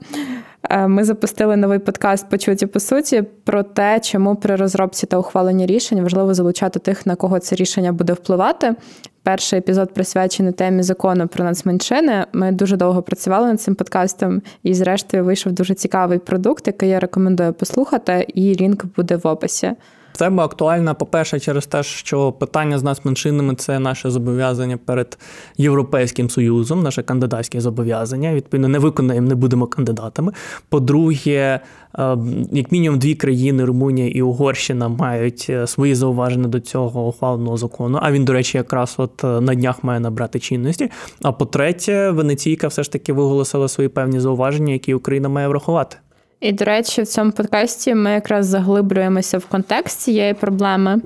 Е, 0.74 0.88
ми 0.88 1.04
запустили 1.04 1.56
новий 1.56 1.78
подкаст 1.78 2.28
Почуті 2.28 2.66
по 2.66 2.80
суті 2.80 3.22
про 3.44 3.62
те, 3.62 4.00
чому 4.00 4.36
при 4.36 4.56
розробці 4.56 5.06
та 5.06 5.18
ухваленні 5.18 5.66
рішень 5.66 6.02
важливо 6.02 6.34
залучати 6.34 6.78
тих, 6.78 7.06
на 7.06 7.16
кого 7.16 7.38
це 7.38 7.56
рішення 7.56 7.92
буде 7.92 8.12
впливати. 8.12 8.74
Перший 9.22 9.58
епізод 9.58 9.94
присвячений 9.94 10.52
темі 10.52 10.82
закону 10.82 11.28
про 11.28 11.44
нацменшини. 11.44 12.26
Ми 12.32 12.52
дуже 12.52 12.76
довго 12.76 13.02
працювали 13.02 13.46
над 13.46 13.60
цим 13.60 13.74
подкастом, 13.74 14.42
і, 14.62 14.74
зрештою, 14.74 15.24
вийшов 15.24 15.52
дуже 15.52 15.74
цікавий 15.74 16.18
продукт, 16.18 16.66
який 16.66 16.88
я 16.88 17.00
рекомендую 17.00 17.52
послухати, 17.52 18.26
і 18.34 18.54
лінк 18.54 18.84
буде 18.96 19.16
в 19.16 19.26
описі. 19.26 19.72
Тема 20.18 20.44
актуальна, 20.44 20.94
по-перше, 20.94 21.40
через 21.40 21.66
те, 21.66 21.82
що 21.82 22.32
питання 22.32 22.78
з 22.78 22.82
нацменшинами 22.82 23.54
це 23.54 23.78
наше 23.78 24.10
зобов'язання 24.10 24.76
перед 24.76 25.18
Європейським 25.56 26.30
Союзом, 26.30 26.82
наше 26.82 27.02
кандидатське 27.02 27.60
зобов'язання. 27.60 28.34
Відповідно, 28.34 28.68
не 28.68 28.78
виконаємо, 28.78 29.28
не 29.28 29.34
будемо 29.34 29.66
кандидатами. 29.66 30.32
По-друге, 30.68 31.60
е, 31.98 32.16
як 32.52 32.72
мінімум 32.72 32.98
дві 32.98 33.14
країни 33.14 33.64
Румунія 33.64 34.08
і 34.08 34.22
Угорщина 34.22 34.88
мають 34.88 35.46
е, 35.50 35.66
свої 35.66 35.94
зауваження 35.94 36.48
до 36.48 36.60
цього 36.60 37.08
ухваленого 37.08 37.56
закону. 37.56 37.98
А 38.02 38.12
він, 38.12 38.24
до 38.24 38.32
речі, 38.32 38.58
якраз 38.58 38.94
от 38.98 39.24
е, 39.24 39.40
на 39.40 39.54
днях 39.54 39.84
має 39.84 40.00
набрати 40.00 40.38
чинності. 40.38 40.90
А 41.22 41.32
по-третє, 41.32 42.10
Венеційка 42.10 42.68
все 42.68 42.82
ж 42.82 42.92
таки 42.92 43.12
виголосила 43.12 43.68
свої 43.68 43.88
певні 43.88 44.20
зауваження, 44.20 44.72
які 44.72 44.94
Україна 44.94 45.28
має 45.28 45.48
врахувати. 45.48 45.96
І, 46.44 46.52
до 46.52 46.64
речі, 46.64 47.02
в 47.02 47.06
цьому 47.06 47.32
подкасті 47.32 47.94
ми 47.94 48.10
якраз 48.10 48.46
заглиблюємося 48.46 49.38
в 49.38 49.46
контекст 49.46 50.00
цієї 50.00 50.34
проблеми. 50.34 51.00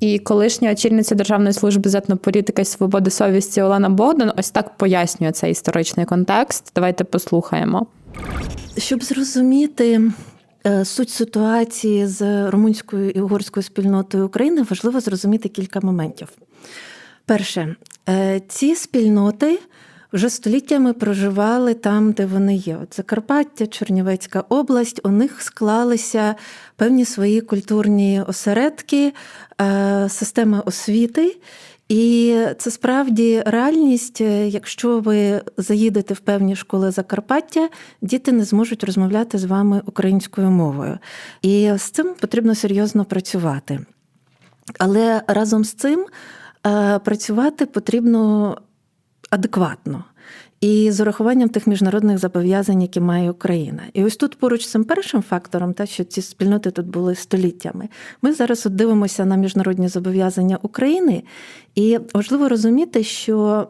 І 0.00 0.18
колишня 0.18 0.72
очільниця 0.72 1.14
Державної 1.14 1.52
служби 1.52 1.90
з 1.90 1.94
етнополітики 1.94 2.62
і 2.62 2.64
свободи 2.64 3.10
совісті 3.10 3.62
Олена 3.62 3.88
Богдан 3.88 4.32
ось 4.36 4.50
так 4.50 4.76
пояснює 4.76 5.32
цей 5.32 5.50
історичний 5.50 6.06
контекст. 6.06 6.72
Давайте 6.74 7.04
послухаємо. 7.04 7.86
Щоб 8.78 9.04
зрозуміти 9.04 10.00
е, 10.66 10.84
суть 10.84 11.10
ситуації 11.10 12.06
з 12.06 12.50
румунською 12.50 13.10
і 13.10 13.20
угорською 13.20 13.64
спільнотою 13.64 14.26
України, 14.26 14.66
важливо 14.70 15.00
зрозуміти 15.00 15.48
кілька 15.48 15.80
моментів. 15.80 16.28
Перше, 17.26 17.76
е, 18.08 18.40
ці 18.48 18.74
спільноти 18.74 19.58
вже 20.12 20.30
століттями 20.30 20.92
проживали 20.92 21.74
там, 21.74 22.12
де 22.12 22.26
вони 22.26 22.56
є. 22.56 22.78
От 22.82 22.96
Закарпаття, 22.96 23.66
Чернівецька 23.66 24.44
область, 24.48 25.00
у 25.04 25.08
них 25.08 25.42
склалися 25.42 26.34
певні 26.76 27.04
свої 27.04 27.40
культурні 27.40 28.22
осередки, 28.26 29.12
е, 29.60 30.08
системи 30.08 30.60
освіти. 30.60 31.36
І 31.88 32.36
це 32.58 32.70
справді 32.70 33.42
реальність. 33.46 34.20
Е, 34.20 34.48
якщо 34.48 35.00
ви 35.00 35.40
заїдете 35.56 36.14
в 36.14 36.18
певні 36.18 36.56
школи 36.56 36.90
Закарпаття, 36.90 37.68
діти 38.02 38.32
не 38.32 38.44
зможуть 38.44 38.84
розмовляти 38.84 39.38
з 39.38 39.44
вами 39.44 39.82
українською 39.86 40.50
мовою. 40.50 40.98
І 41.42 41.72
з 41.76 41.82
цим 41.82 42.14
потрібно 42.20 42.54
серйозно 42.54 43.04
працювати. 43.04 43.80
Але 44.78 45.22
разом 45.26 45.64
з 45.64 45.72
цим 45.72 46.06
е, 46.66 46.98
працювати 46.98 47.66
потрібно 47.66 48.56
адекватно. 49.30 50.04
І 50.60 50.90
з 50.90 51.00
урахуванням 51.00 51.48
тих 51.48 51.66
міжнародних 51.66 52.18
зобов'язань, 52.18 52.82
які 52.82 53.00
має 53.00 53.30
Україна. 53.30 53.82
І 53.92 54.04
ось 54.04 54.16
тут 54.16 54.38
поруч 54.38 54.64
з 54.64 54.70
цим 54.70 54.84
першим 54.84 55.22
фактором, 55.22 55.72
та 55.72 55.86
що 55.86 56.04
ці 56.04 56.22
спільноти 56.22 56.70
тут 56.70 56.86
були 56.86 57.14
століттями. 57.14 57.88
Ми 58.22 58.32
зараз 58.32 58.66
от 58.66 58.74
дивимося 58.74 59.24
на 59.24 59.36
міжнародні 59.36 59.88
зобов'язання 59.88 60.58
України, 60.62 61.22
і 61.74 61.98
важливо 62.14 62.48
розуміти, 62.48 63.04
що 63.04 63.68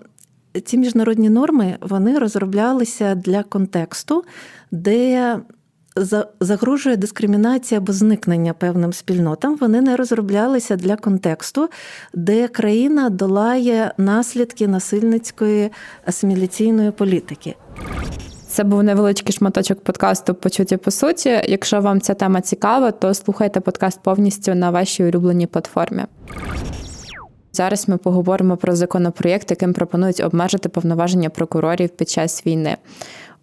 ці 0.65 0.79
міжнародні 0.79 1.31
норми 1.31 1.77
вони 1.81 2.19
розроблялися 2.19 3.15
для 3.15 3.43
контексту, 3.43 4.25
де 4.71 5.39
загрожує 6.41 6.97
дискримінація 6.97 7.81
або 7.81 7.93
зникнення 7.93 8.53
певним 8.53 8.93
спільнотам. 8.93 9.57
Вони 9.57 9.81
не 9.81 9.97
розроблялися 9.97 10.77
для 10.77 10.97
контексту, 10.97 11.69
де 12.15 12.49
країна 12.49 13.11
долає 13.11 13.93
наслідки 13.99 14.69
насильницької 14.69 15.71
асиміляційної 16.07 16.91
політики. 16.91 17.55
Це 18.47 18.65
був 18.65 18.83
невеличкий 18.83 19.33
шматочок 19.33 19.81
подкасту 19.81 20.35
Почуті 20.35 20.77
по 20.77 20.91
суті. 20.91 21.43
Якщо 21.49 21.81
вам 21.81 22.01
ця 22.01 22.15
тема 22.15 22.41
цікава, 22.41 22.91
то 22.91 23.15
слухайте 23.15 23.61
подкаст 23.61 24.03
повністю 24.03 24.55
на 24.55 24.71
вашій 24.71 25.05
улюбленій 25.05 25.47
платформі. 25.47 26.05
Зараз 27.53 27.89
ми 27.89 27.97
поговоримо 27.97 28.57
про 28.57 28.77
законопроєкт, 28.77 29.51
яким 29.51 29.73
пропонують 29.73 30.21
обмежити 30.21 30.69
повноваження 30.69 31.31
прокурорів 31.31 31.89
під 31.89 32.09
час 32.09 32.47
війни. 32.47 32.77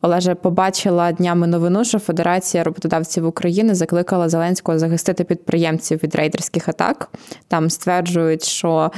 Олеже 0.05 0.35
побачила 0.35 1.11
днями 1.11 1.47
новину, 1.47 1.85
що 1.85 1.99
Федерація 1.99 2.63
роботодавців 2.63 3.27
України 3.27 3.75
закликала 3.75 4.29
Зеленського 4.29 4.79
захистити 4.79 5.23
підприємців 5.23 5.99
від 6.03 6.15
рейдерських 6.15 6.69
атак. 6.69 7.09
Там 7.47 7.69
стверджують, 7.69 8.43
що 8.43 8.91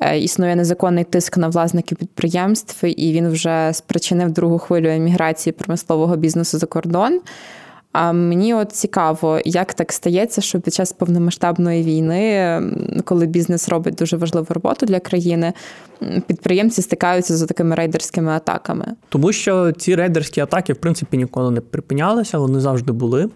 е, 0.00 0.18
існує 0.18 0.56
незаконний 0.56 1.04
тиск 1.04 1.36
на 1.36 1.48
власників 1.48 1.98
підприємств, 1.98 2.84
і 2.86 3.12
він 3.12 3.28
вже 3.28 3.70
спричинив 3.72 4.30
другу 4.30 4.58
хвилю 4.58 4.88
еміграції 4.88 5.52
промислового 5.52 6.16
бізнесу 6.16 6.58
за 6.58 6.66
кордон. 6.66 7.20
А 7.92 8.12
мені 8.12 8.54
от 8.54 8.72
цікаво, 8.72 9.40
як 9.44 9.74
так 9.74 9.92
стається, 9.92 10.40
що 10.40 10.60
під 10.60 10.74
час 10.74 10.92
повномасштабної 10.92 11.82
війни, 11.82 12.60
коли 13.04 13.26
бізнес 13.26 13.68
робить 13.68 13.94
дуже 13.94 14.16
важливу 14.16 14.46
роботу 14.50 14.86
для 14.86 15.00
країни, 15.00 15.52
підприємці 16.26 16.82
стикаються 16.82 17.36
з 17.36 17.46
такими 17.46 17.74
рейдерськими 17.74 18.32
атаками. 18.32 18.86
Тому 19.08 19.32
що 19.32 19.72
ці 19.72 19.94
рейдерські 19.94 20.40
атаки, 20.40 20.72
в 20.72 20.76
принципі, 20.76 21.16
ніколи 21.16 21.50
не 21.50 21.60
припинялися, 21.60 22.38
вони 22.38 22.60
завжди 22.60 22.92
були. 22.92 23.28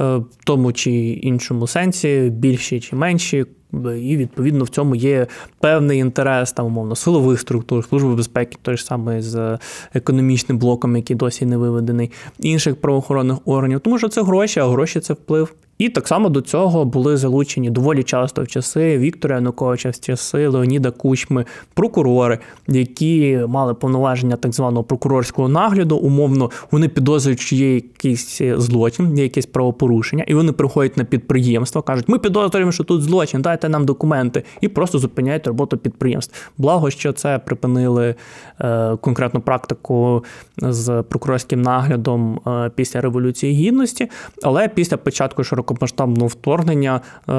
Е, 0.00 0.16
в 0.16 0.26
тому 0.44 0.72
чи 0.72 0.90
іншому 1.00 1.66
сенсі, 1.66 2.30
більші 2.34 2.80
чи 2.80 2.96
менші, 2.96 3.46
і 3.84 4.16
відповідно 4.16 4.64
в 4.64 4.68
цьому 4.68 4.94
є 4.94 5.26
певний 5.60 5.98
інтерес 5.98 6.52
там, 6.52 6.66
умовно, 6.66 6.96
силових 6.96 7.40
структур, 7.40 7.84
служби 7.84 8.14
безпеки, 8.14 8.58
той 8.62 8.76
ж 8.76 8.84
самий 8.84 9.22
з 9.22 9.58
економічним 9.94 10.58
блоком, 10.58 10.96
який 10.96 11.16
досі 11.16 11.46
не 11.46 11.56
виведений, 11.56 12.10
інших 12.38 12.76
правоохоронних 12.76 13.38
органів, 13.44 13.80
тому 13.80 13.98
що 13.98 14.08
це 14.08 14.22
гроші, 14.22 14.60
а 14.60 14.66
гроші 14.66 15.00
це 15.00 15.12
вплив. 15.12 15.54
І 15.78 15.88
так 15.88 16.08
само 16.08 16.28
до 16.28 16.40
цього 16.40 16.84
були 16.84 17.16
залучені 17.16 17.70
доволі 17.70 18.02
часто 18.02 18.42
в 18.42 18.48
часи 18.48 18.98
Віктора 18.98 19.34
Януковича, 19.34 19.90
в 19.90 20.00
часи 20.00 20.48
Леоніда 20.48 20.90
Кучми, 20.90 21.44
прокурори, 21.74 22.38
які 22.68 23.40
мали 23.48 23.74
повноваження 23.74 24.36
так 24.36 24.52
званого 24.52 24.84
прокурорського 24.84 25.48
нагляду. 25.48 25.96
Умовно, 25.96 26.50
вони 26.70 26.88
підозрюють, 26.88 27.40
що 27.40 27.56
є 27.56 27.74
якийсь 27.74 28.42
злочин, 28.56 29.18
є 29.18 29.22
якесь 29.22 29.46
правопорушення, 29.46 30.24
і 30.26 30.34
вони 30.34 30.52
приходять 30.52 30.96
на 30.96 31.04
підприємство, 31.04 31.82
кажуть, 31.82 32.08
ми 32.08 32.18
підозрюємо, 32.18 32.72
що 32.72 32.84
тут 32.84 33.02
злочин, 33.02 33.42
дайте 33.42 33.68
нам 33.68 33.84
документи, 33.84 34.42
і 34.60 34.68
просто 34.68 34.98
зупиняють 34.98 35.46
роботу 35.46 35.78
підприємств. 35.78 36.50
Благо, 36.58 36.90
що 36.90 37.12
це 37.12 37.38
припинили 37.38 38.14
е, 38.60 38.96
конкретну 39.00 39.40
практику 39.40 40.24
з 40.58 41.02
прокурорським 41.08 41.62
наглядом 41.62 42.40
е, 42.46 42.70
після 42.74 43.00
революції 43.00 43.52
гідності, 43.52 44.10
але 44.42 44.68
після 44.68 44.96
початку 44.96 45.44
широко 45.44 45.65
широкомасштабного 45.66 46.26
вторгнення 46.26 47.00
е, 47.28 47.32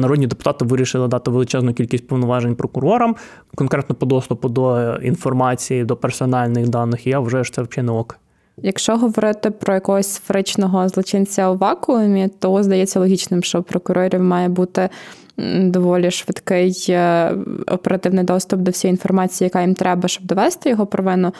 народні 0.00 0.26
депутати 0.26 0.64
вирішили 0.64 1.08
дати 1.08 1.30
величезну 1.30 1.74
кількість 1.74 2.06
повноважень 2.06 2.54
прокурорам, 2.54 3.16
конкретно 3.54 3.94
по 3.94 4.06
доступу 4.06 4.48
до 4.48 4.96
інформації, 4.96 5.84
до 5.84 5.96
персональних 5.96 6.68
даних. 6.68 7.06
І 7.06 7.10
я 7.10 7.20
вже 7.20 7.44
ж 7.44 7.52
це 7.52 7.62
взагалі 7.62 7.86
не 7.86 7.92
ок. 7.92 8.18
Якщо 8.62 8.96
говорити 8.96 9.50
про 9.50 9.74
якогось 9.74 10.08
сферичного 10.08 10.88
злочинця 10.88 11.50
у 11.50 11.56
вакуумі, 11.56 12.28
то 12.38 12.62
здається 12.62 13.00
логічним, 13.00 13.42
що 13.42 13.60
у 13.60 13.62
прокурорів 13.62 14.22
має 14.22 14.48
бути 14.48 14.88
доволі 15.60 16.10
швидкий 16.10 16.86
е, 16.88 17.32
оперативний 17.66 18.24
доступ 18.24 18.60
до 18.60 18.70
всієї 18.70 18.92
інформації, 18.92 19.46
яка 19.46 19.60
їм 19.60 19.74
треба, 19.74 20.08
щоб 20.08 20.26
довести 20.26 20.70
його 20.70 20.86
провину. 20.86 21.32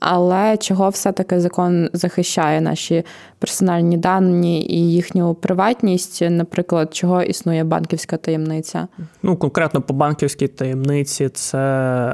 Але 0.00 0.56
чого 0.56 0.88
все-таки 0.88 1.40
закон 1.40 1.88
захищає 1.92 2.60
наші 2.60 3.04
персональні 3.38 3.96
дані 3.96 4.66
і 4.66 4.92
їхню 4.92 5.34
приватність, 5.34 6.22
наприклад, 6.30 6.94
чого 6.94 7.22
існує 7.22 7.64
банківська 7.64 8.16
таємниця? 8.16 8.88
Ну 9.22 9.36
конкретно 9.36 9.82
по 9.82 9.94
банківській 9.94 10.48
таємниці, 10.48 11.28
це 11.28 11.58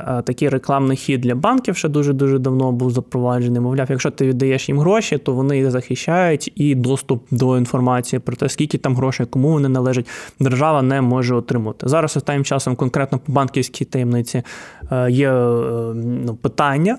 е, 0.08 0.22
такий 0.22 0.48
рекламний 0.48 0.96
хід 0.96 1.20
для 1.20 1.34
банків, 1.34 1.76
ще 1.76 1.88
дуже 1.88 2.12
дуже 2.12 2.38
давно 2.38 2.72
був 2.72 2.90
запроваджений. 2.90 3.60
Мовляв, 3.60 3.86
якщо 3.90 4.10
ти 4.10 4.26
віддаєш 4.26 4.68
їм 4.68 4.78
гроші, 4.78 5.18
то 5.18 5.32
вони 5.32 5.56
їх 5.56 5.70
захищають, 5.70 6.52
і 6.54 6.74
доступ 6.74 7.24
до 7.30 7.58
інформації 7.58 8.20
про 8.20 8.36
те, 8.36 8.48
скільки 8.48 8.78
там 8.78 8.96
грошей, 8.96 9.26
кому 9.26 9.48
вони 9.48 9.68
належать, 9.68 10.06
держава 10.40 10.82
не 10.82 11.00
може 11.00 11.34
отримати. 11.34 11.88
Зараз 11.88 12.16
останнім 12.16 12.44
часом 12.44 12.76
конкретно 12.76 13.18
по 13.18 13.32
банківській 13.32 13.84
таємниці 13.84 14.42
е, 14.92 15.10
є 15.10 15.30
е, 15.30 15.34
ну, 15.94 16.34
питання. 16.34 16.98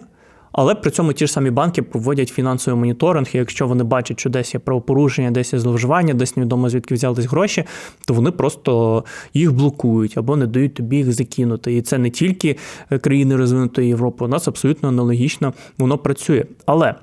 Але 0.58 0.76
при 0.76 0.92
цьому 0.92 1.14
ті 1.14 1.28
ж 1.28 1.34
самі 1.34 1.52
банки 1.52 1.82
проводять 1.82 2.30
фінансовий 2.30 2.80
моніторинг. 2.80 3.28
і 3.34 3.38
Якщо 3.38 3.68
вони 3.68 3.84
бачать, 3.84 4.20
що 4.20 4.30
десь 4.30 4.54
є 4.54 4.60
правопорушення, 4.60 5.32
десь 5.32 5.54
є 5.54 5.60
зловживання, 5.60 6.14
десь 6.14 6.38
невідомо 6.38 6.70
звідки 6.70 6.94
взялись 6.94 7.26
гроші, 7.26 7.64
то 8.06 8.14
вони 8.14 8.32
просто 8.32 9.04
їх 9.34 9.54
блокують 9.54 10.18
або 10.18 10.36
не 10.36 10.48
дають 10.48 10.74
тобі 10.74 10.98
їх 10.98 11.12
закинути. 11.12 11.76
І 11.76 11.82
це 11.82 11.98
не 11.98 12.10
тільки 12.10 12.58
країни 13.02 13.36
розвинутої 13.36 13.88
Європи, 13.88 14.26
у 14.26 14.28
нас 14.28 14.48
абсолютно 14.48 14.90
аналогічно 14.90 15.54
воно 15.78 15.98
працює. 15.98 16.46
Але 16.66 16.96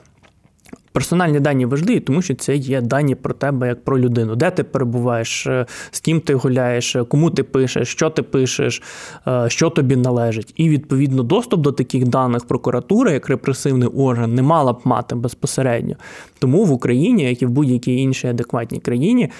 Персональні 0.94 1.40
дані 1.40 1.66
важливі, 1.66 2.00
тому 2.00 2.22
що 2.22 2.34
це 2.34 2.56
є 2.56 2.80
дані 2.80 3.14
про 3.14 3.34
тебе 3.34 3.68
як 3.68 3.84
про 3.84 3.98
людину. 3.98 4.36
Де 4.36 4.50
ти 4.50 4.64
перебуваєш, 4.64 5.46
е, 5.46 5.66
з 5.90 6.00
ким 6.00 6.20
ти 6.20 6.34
гуляєш, 6.34 6.96
е, 6.96 7.04
кому 7.04 7.30
ти 7.30 7.42
пишеш, 7.42 7.88
що 7.88 8.10
ти 8.10 8.22
пишеш, 8.22 8.82
е, 9.26 9.44
що 9.48 9.70
тобі 9.70 9.96
належить. 9.96 10.52
І 10.56 10.68
відповідно 10.68 11.22
доступ 11.22 11.60
до 11.60 11.72
таких 11.72 12.08
даних 12.08 12.44
прокуратура, 12.44 13.12
як 13.12 13.28
репресивний 13.28 13.88
орган, 13.88 14.34
не 14.34 14.42
мала 14.42 14.72
б 14.72 14.80
мати 14.84 15.14
безпосередньо. 15.14 15.94
Тому 16.38 16.64
в 16.64 16.72
Україні, 16.72 17.24
як 17.24 17.42
і 17.42 17.46
в 17.46 17.50
будь-якій 17.50 17.96
іншій 17.96 18.28
адекватній 18.28 18.80
країні, 18.80 19.30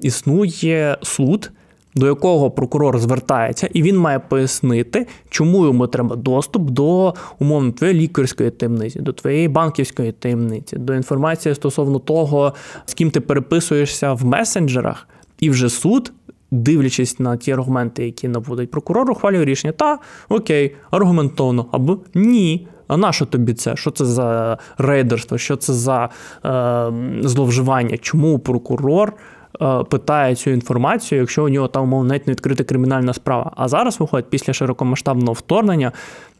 існує 0.00 0.98
суд 1.02 1.50
до 1.94 2.06
якого 2.06 2.50
прокурор 2.50 2.98
звертається, 2.98 3.68
і 3.72 3.82
він 3.82 3.98
має 3.98 4.18
пояснити, 4.18 5.06
чому 5.30 5.66
йому 5.66 5.86
треба 5.86 6.16
доступ 6.16 6.70
до 6.70 7.14
умовно 7.38 7.72
твоєї 7.72 8.00
лікарської 8.00 8.50
таємниці, 8.50 9.00
до 9.00 9.12
твоєї 9.12 9.48
банківської 9.48 10.12
таємниці, 10.12 10.76
до 10.76 10.94
інформації 10.94 11.54
стосовно 11.54 11.98
того, 11.98 12.54
з 12.86 12.94
ким 12.94 13.10
ти 13.10 13.20
переписуєшся 13.20 14.12
в 14.12 14.24
месенджерах, 14.24 15.08
і 15.40 15.50
вже 15.50 15.68
суд. 15.68 16.12
Дивлячись 16.50 17.18
на 17.18 17.36
ті 17.36 17.52
аргументи, 17.52 18.04
які 18.04 18.28
наводить 18.28 18.70
прокурор, 18.70 19.10
ухвалює 19.10 19.44
рішення, 19.44 19.72
та 19.72 19.98
окей, 20.28 20.76
аргументовно, 20.90 21.66
або 21.72 21.98
ні. 22.14 22.68
А 22.88 22.96
на 22.96 23.12
що 23.12 23.26
тобі 23.26 23.54
це? 23.54 23.76
Що 23.76 23.90
це 23.90 24.04
за 24.04 24.58
рейдерство? 24.78 25.38
Що 25.38 25.56
це 25.56 25.72
за 25.72 26.08
е, 26.44 26.92
зловживання? 27.28 27.96
Чому 27.96 28.38
прокурор 28.38 29.12
питає 29.90 30.34
цю 30.34 30.50
інформацію, 30.50 31.20
якщо 31.20 31.44
у 31.44 31.48
нього 31.48 31.68
там 31.68 31.82
умовно 31.82 32.08
навіть 32.08 32.26
не 32.26 32.32
відкрита 32.32 32.64
кримінальна 32.64 33.12
справа. 33.12 33.52
А 33.56 33.68
зараз 33.68 34.00
виходить 34.00 34.30
після 34.30 34.52
широкомасштабного 34.52 35.32
вторгнення 35.32 35.92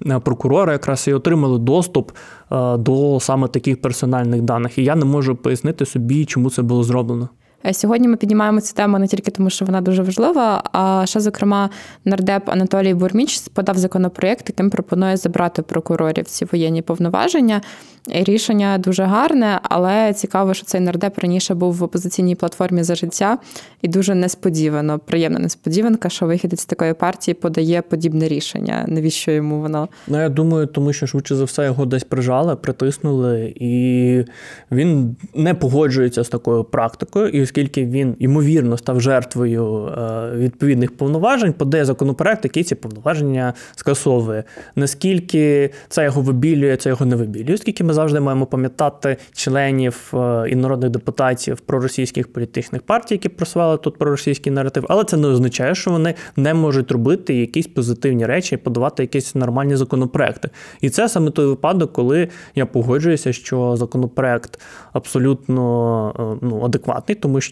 е, 0.06 0.18
прокурори 0.18 0.72
якраз 0.72 1.08
і 1.08 1.12
отримали 1.12 1.58
доступ 1.58 2.12
е, 2.52 2.76
до 2.76 3.20
саме 3.20 3.48
таких 3.48 3.80
персональних 3.80 4.42
даних. 4.42 4.78
І 4.78 4.84
я 4.84 4.94
не 4.94 5.04
можу 5.04 5.36
пояснити 5.36 5.86
собі, 5.86 6.24
чому 6.24 6.50
це 6.50 6.62
було 6.62 6.82
зроблено. 6.84 7.28
Сьогодні 7.72 8.08
ми 8.08 8.16
піднімаємо 8.16 8.60
цю 8.60 8.74
тему 8.74 8.98
не 8.98 9.06
тільки 9.06 9.30
тому, 9.30 9.50
що 9.50 9.64
вона 9.64 9.80
дуже 9.80 10.02
важлива, 10.02 10.62
а 10.72 11.06
ще, 11.06 11.20
зокрема, 11.20 11.70
нардеп 12.04 12.48
Анатолій 12.48 12.94
Бурміч 12.94 13.40
подав 13.54 13.78
законопроєкт, 13.78 14.48
яким 14.48 14.70
пропонує 14.70 15.16
забрати 15.16 15.62
прокурорів 15.62 16.24
ці 16.24 16.44
воєнні 16.44 16.82
повноваження. 16.82 17.60
Рішення 18.08 18.78
дуже 18.78 19.02
гарне, 19.02 19.60
але 19.62 20.12
цікаво, 20.12 20.54
що 20.54 20.64
цей 20.64 20.80
нардеп 20.80 21.18
раніше 21.18 21.54
був 21.54 21.74
в 21.74 21.82
опозиційній 21.82 22.34
платформі 22.34 22.82
за 22.82 22.94
життя 22.94 23.38
і 23.82 23.88
дуже 23.88 24.14
несподівано, 24.14 24.98
приємна 24.98 25.38
несподіванка, 25.38 26.08
що 26.08 26.26
вихідець 26.26 26.60
з 26.60 26.66
такої 26.66 26.94
партії 26.94 27.34
подає 27.34 27.82
подібне 27.82 28.28
рішення. 28.28 28.84
Навіщо 28.88 29.30
йому 29.30 29.60
воно? 29.60 29.88
Ну 30.08 30.20
я 30.20 30.28
думаю, 30.28 30.66
тому 30.66 30.92
що 30.92 31.06
швидше 31.06 31.36
за 31.36 31.44
все 31.44 31.64
його 31.64 31.86
десь 31.86 32.04
прижали, 32.04 32.56
притиснули, 32.56 33.54
і 33.56 34.24
він 34.72 35.16
не 35.34 35.54
погоджується 35.54 36.24
з 36.24 36.28
такою 36.28 36.64
практикою. 36.64 37.28
І 37.28 37.40
оскільки 37.54 37.84
він 37.84 38.16
ймовірно 38.18 38.76
став 38.76 39.00
жертвою 39.00 39.86
е, 39.86 40.30
відповідних 40.36 40.96
повноважень, 40.96 41.52
подає 41.52 41.84
законопроект, 41.84 42.44
який 42.44 42.64
ці 42.64 42.74
повноваження 42.74 43.54
скасовує. 43.76 44.44
Наскільки 44.76 45.70
це 45.88 46.04
його 46.04 46.20
вибілює, 46.20 46.76
це 46.76 46.88
його 46.88 47.06
не 47.06 47.16
вибілює, 47.16 47.54
оскільки 47.54 47.84
ми 47.84 47.92
завжди 47.92 48.20
маємо 48.20 48.46
пам'ятати 48.46 49.16
членів 49.32 50.12
е, 50.14 50.48
і 50.48 50.54
народних 50.54 50.90
депутатів 50.90 51.60
проросійських 51.60 52.32
політичних 52.32 52.82
партій, 52.82 53.14
які 53.14 53.28
просували 53.28 53.76
тут 53.76 53.98
проросійський 53.98 54.52
наратив, 54.52 54.86
але 54.88 55.04
це 55.04 55.16
не 55.16 55.28
означає, 55.28 55.74
що 55.74 55.90
вони 55.90 56.14
не 56.36 56.54
можуть 56.54 56.90
робити 56.90 57.34
якісь 57.34 57.66
позитивні 57.66 58.26
речі 58.26 58.54
і 58.54 58.58
подавати 58.58 59.02
якісь 59.02 59.34
нормальні 59.34 59.76
законопроекти. 59.76 60.50
І 60.80 60.90
це 60.90 61.08
саме 61.08 61.30
той 61.30 61.46
випадок, 61.46 61.92
коли 61.92 62.28
я 62.54 62.66
погоджуюся, 62.66 63.32
що 63.32 63.76
законопроект 63.76 64.60
абсолютно 64.92 66.38
е, 66.42 66.46
ну, 66.46 66.64
адекватний, 66.64 67.14
тому 67.14 67.40
що. 67.40 67.43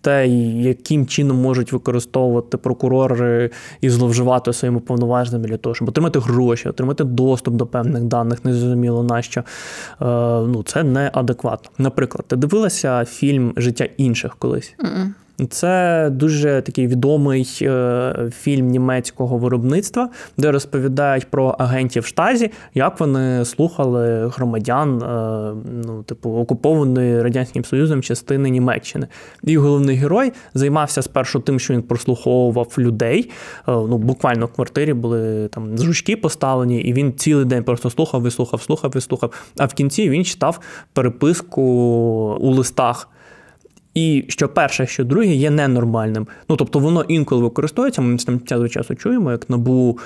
Те, 0.00 0.28
яким 0.28 1.06
чином 1.06 1.36
можуть 1.36 1.72
використовувати 1.72 2.56
прокурори 2.56 3.50
і 3.80 3.90
зловживати 3.90 4.52
своїми 4.52 4.80
повноваженнями 4.80 5.48
для 5.48 5.56
того, 5.56 5.74
щоб 5.74 5.88
отримати 5.88 6.18
гроші, 6.18 6.68
отримати 6.68 7.04
доступ 7.04 7.54
до 7.54 7.66
певних 7.66 8.02
даних, 8.02 8.44
незрозуміло 8.44 9.02
на 9.02 9.22
що, 9.22 9.40
е, 9.40 9.44
ну 10.46 10.62
це 10.66 10.82
неадекватно. 10.82 11.70
Наприклад, 11.78 12.24
ти 12.26 12.36
дивилася 12.36 13.04
фільм 13.04 13.52
Життя 13.56 13.88
інших 13.96 14.36
колись? 14.38 14.74
Mm-mm. 14.78 15.08
Це 15.50 16.08
дуже 16.12 16.62
такий 16.62 16.86
відомий 16.86 17.58
е, 17.62 18.30
фільм 18.40 18.66
німецького 18.66 19.38
виробництва, 19.38 20.08
де 20.38 20.52
розповідають 20.52 21.30
про 21.30 21.56
агентів 21.58 22.06
штазі, 22.06 22.50
як 22.74 23.00
вони 23.00 23.44
слухали 23.44 24.26
громадян, 24.26 25.02
е, 25.02 25.54
ну, 25.86 26.02
типу, 26.02 26.30
окупованої 26.30 27.22
радянським 27.22 27.64
союзом 27.64 28.02
частини 28.02 28.50
Німеччини. 28.50 29.06
І 29.42 29.56
головний 29.56 29.96
герой 29.96 30.32
займався 30.54 31.02
спершу 31.02 31.40
тим, 31.40 31.60
що 31.60 31.74
він 31.74 31.82
прослуховував 31.82 32.74
людей. 32.78 33.30
Е, 33.58 33.62
ну, 33.66 33.98
буквально 33.98 34.46
в 34.46 34.52
квартирі 34.52 34.92
були 34.92 35.48
там 35.48 35.78
жучки 35.78 36.16
поставлені, 36.16 36.80
і 36.80 36.92
він 36.92 37.12
цілий 37.12 37.44
день 37.44 37.64
просто 37.64 37.90
слухав, 37.90 38.20
вислухав, 38.20 38.62
слухав, 38.62 38.90
вислухав. 38.90 39.32
А 39.58 39.66
в 39.66 39.74
кінці 39.74 40.10
він 40.10 40.24
читав 40.24 40.60
переписку 40.92 41.62
у 42.40 42.50
листах. 42.50 43.08
І 43.94 44.24
що 44.28 44.48
перше, 44.48 44.86
що 44.86 45.04
друге 45.04 45.34
є 45.34 45.50
ненормальним. 45.50 46.26
Ну 46.48 46.56
тобто 46.56 46.78
воно 46.78 47.02
інколи 47.02 47.42
використовується. 47.42 48.02
Ми 48.02 48.16
там 48.16 48.40
час 48.40 48.60
від 48.60 48.72
часу 48.72 48.94
чуємо, 48.94 49.30
як 49.30 49.50
набу 49.50 49.98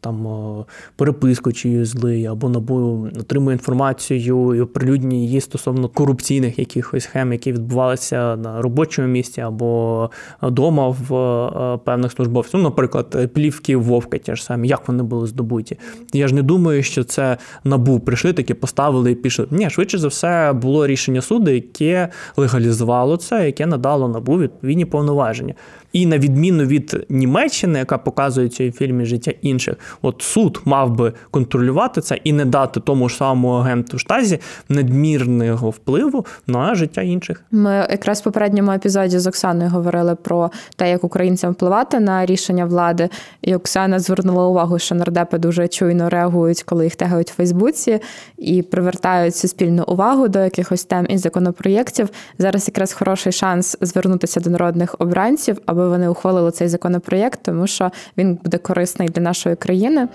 там 0.00 0.64
переписку 0.96 1.52
чиюсь 1.52 1.88
злий, 1.88 2.26
або 2.26 2.48
набу 2.48 3.08
отримує 3.20 3.54
інформацію 3.54 4.54
і 4.54 4.60
оприлюднює 4.60 5.18
її 5.18 5.40
стосовно 5.40 5.88
корупційних 5.88 6.58
якихось 6.58 7.04
схем, 7.04 7.32
які 7.32 7.52
відбувалися 7.52 8.36
на 8.36 8.62
робочому 8.62 9.08
місці 9.08 9.40
або 9.40 10.10
вдома 10.42 10.88
в 10.88 11.14
е, 11.14 11.78
певних 11.84 12.12
службовців. 12.12 12.60
Ну, 12.60 12.64
наприклад, 12.64 13.32
плівки 13.34 13.76
Вовка 13.76 14.18
ті 14.18 14.36
ж 14.36 14.44
самі, 14.44 14.68
як 14.68 14.88
вони 14.88 15.02
були 15.02 15.26
здобуті. 15.26 15.78
Я 16.12 16.28
ж 16.28 16.34
не 16.34 16.42
думаю, 16.42 16.82
що 16.82 17.04
це 17.04 17.36
набу 17.64 18.00
прийшли, 18.00 18.32
такі 18.32 18.54
поставили 18.54 19.10
і 19.10 19.14
пішли. 19.14 19.46
Ні, 19.50 19.70
швидше 19.70 19.98
за 19.98 20.08
все 20.08 20.52
було 20.52 20.86
рішення 20.86 21.20
суду, 21.20 21.50
яке 21.50 22.08
легалізувало 22.36 23.16
це 23.16 23.33
це, 23.34 23.46
яке 23.46 23.66
надало 23.66 24.08
набу 24.08 24.38
відповідні 24.38 24.84
повноваження. 24.84 25.54
І 25.94 26.06
на 26.06 26.18
відміну 26.18 26.64
від 26.64 27.06
Німеччини, 27.08 27.78
яка 27.78 27.98
показує 27.98 28.48
цій 28.48 28.70
фільмі 28.70 29.04
життя 29.04 29.32
інших, 29.42 29.76
от 30.02 30.22
суд 30.22 30.60
мав 30.64 30.90
би 30.90 31.12
контролювати 31.30 32.00
це 32.00 32.14
і 32.24 32.32
не 32.32 32.44
дати 32.44 32.80
тому 32.80 33.08
ж 33.08 33.16
самому 33.16 33.48
агенту 33.48 33.98
штазі 33.98 34.38
надмірного 34.68 35.70
впливу 35.70 36.26
на 36.46 36.74
життя 36.74 37.02
інших. 37.02 37.44
Ми 37.50 37.86
якраз 37.90 38.20
в 38.20 38.24
попередньому 38.24 38.72
епізоді 38.72 39.18
з 39.18 39.26
Оксаною 39.26 39.70
говорили 39.70 40.14
про 40.14 40.50
те, 40.76 40.90
як 40.90 41.04
українцям 41.04 41.52
впливати 41.52 42.00
на 42.00 42.26
рішення 42.26 42.64
влади. 42.64 43.08
І 43.42 43.54
Оксана 43.54 43.98
звернула 43.98 44.46
увагу, 44.46 44.78
що 44.78 44.94
нардепи 44.94 45.38
дуже 45.38 45.68
чуйно 45.68 46.08
реагують, 46.08 46.62
коли 46.62 46.84
їх 46.84 46.96
тегають 46.96 47.30
в 47.30 47.34
Фейсбуці 47.34 48.00
і 48.38 48.62
привертають 48.62 49.36
суспільну 49.36 49.84
увагу 49.86 50.28
до 50.28 50.38
якихось 50.38 50.84
тем 50.84 51.06
і 51.08 51.18
законопроєктів. 51.18 52.08
Зараз 52.38 52.68
якраз 52.68 52.92
хороший 52.92 53.32
шанс 53.32 53.76
звернутися 53.80 54.40
до 54.40 54.50
народних 54.50 54.96
обранців, 54.98 55.58
аби 55.84 55.90
вони 55.90 56.08
ухвалили 56.08 56.50
цей 56.50 56.68
законопроєкт, 56.68 57.40
тому 57.42 57.66
що 57.66 57.90
він 58.18 58.38
буде 58.44 58.58
корисний 58.58 59.08
для 59.08 59.22
нашої 59.22 59.56
країни. 59.56 60.08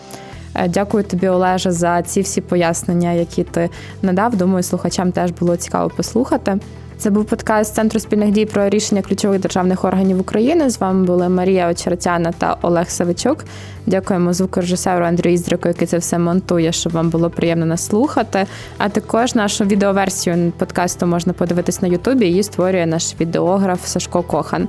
Е, 0.56 0.68
дякую 0.68 1.04
тобі, 1.04 1.28
Олеже, 1.28 1.72
за 1.72 2.02
ці 2.02 2.22
всі 2.22 2.42
пояснення, 2.42 3.12
які 3.12 3.44
ти 3.44 3.70
надав. 4.02 4.36
Думаю, 4.36 4.64
слухачам 4.64 5.12
теж 5.12 5.32
було 5.32 5.56
цікаво 5.56 5.92
послухати. 5.98 6.60
Це 6.98 7.10
був 7.10 7.26
подкаст 7.26 7.76
Центру 7.76 8.00
спільних 8.00 8.32
дій 8.32 8.46
про 8.46 8.70
рішення 8.70 9.02
ключових 9.02 9.40
державних 9.40 9.86
органів 9.86 10.20
України. 10.20 10.70
З 10.70 10.80
вами 10.80 11.06
були 11.06 11.30
Марія 11.30 11.70
Очеретяна 11.70 12.32
та 12.32 12.58
Олег 12.62 12.90
Савичук. 12.90 13.46
Дякуємо 13.86 14.34
звукорежисеру 14.34 15.06
Андрію 15.06 15.34
Іздрику, 15.34 15.68
який 15.68 15.88
це 15.88 15.98
все 15.98 16.20
монтує, 16.20 16.72
щоб 16.72 16.94
вам 16.94 17.10
було 17.10 17.30
приємно 17.30 17.66
нас 17.66 17.86
слухати. 17.86 18.46
А 18.78 18.90
також 18.90 19.36
нашу 19.36 19.66
відеоверсію 19.66 20.52
подкасту 20.58 21.06
можна 21.06 21.34
подивитись 21.34 21.82
на 21.82 21.88
Ютубі. 21.88 22.26
Її 22.26 22.44
створює 22.44 22.86
наш 22.86 23.16
відеограф 23.20 23.86
Сашко 23.88 24.24
Кохан. 24.24 24.68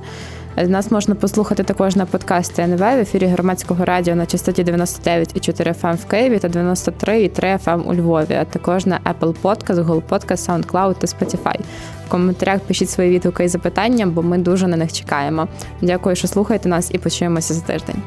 Нас 0.57 0.91
можна 0.91 1.15
послухати 1.15 1.63
також 1.63 1.95
на 1.95 2.05
подкасті 2.05 2.61
НВ 2.61 2.79
в 2.79 2.99
ефірі 2.99 3.25
громадського 3.25 3.85
радіо 3.85 4.15
на 4.15 4.25
частоті 4.25 4.63
99,4 4.63 5.81
FM 5.81 5.95
в 5.95 6.05
Києві 6.05 6.39
та 6.39 6.47
93,3 6.47 7.65
FM 7.65 7.81
у 7.81 7.93
Львові, 7.93 8.33
а 8.33 8.45
також 8.45 8.85
на 8.85 8.99
Apple 8.99 9.35
Podcast, 9.41 9.83
Google 9.83 10.01
Podcast, 10.09 10.49
SoundCloud 10.49 10.95
та 10.95 11.07
Spotify. 11.07 11.59
В 12.07 12.09
коментарях 12.09 12.59
пишіть 12.59 12.89
свої 12.89 13.09
відгуки 13.09 13.43
і 13.43 13.47
запитання, 13.47 14.05
бо 14.05 14.21
ми 14.21 14.37
дуже 14.37 14.67
на 14.67 14.77
них 14.77 14.93
чекаємо. 14.93 15.47
Дякую, 15.81 16.15
що 16.15 16.27
слухаєте 16.27 16.69
нас, 16.69 16.91
і 16.93 16.97
почуємося 16.97 17.53
за 17.53 17.61
тиждень. 17.61 18.01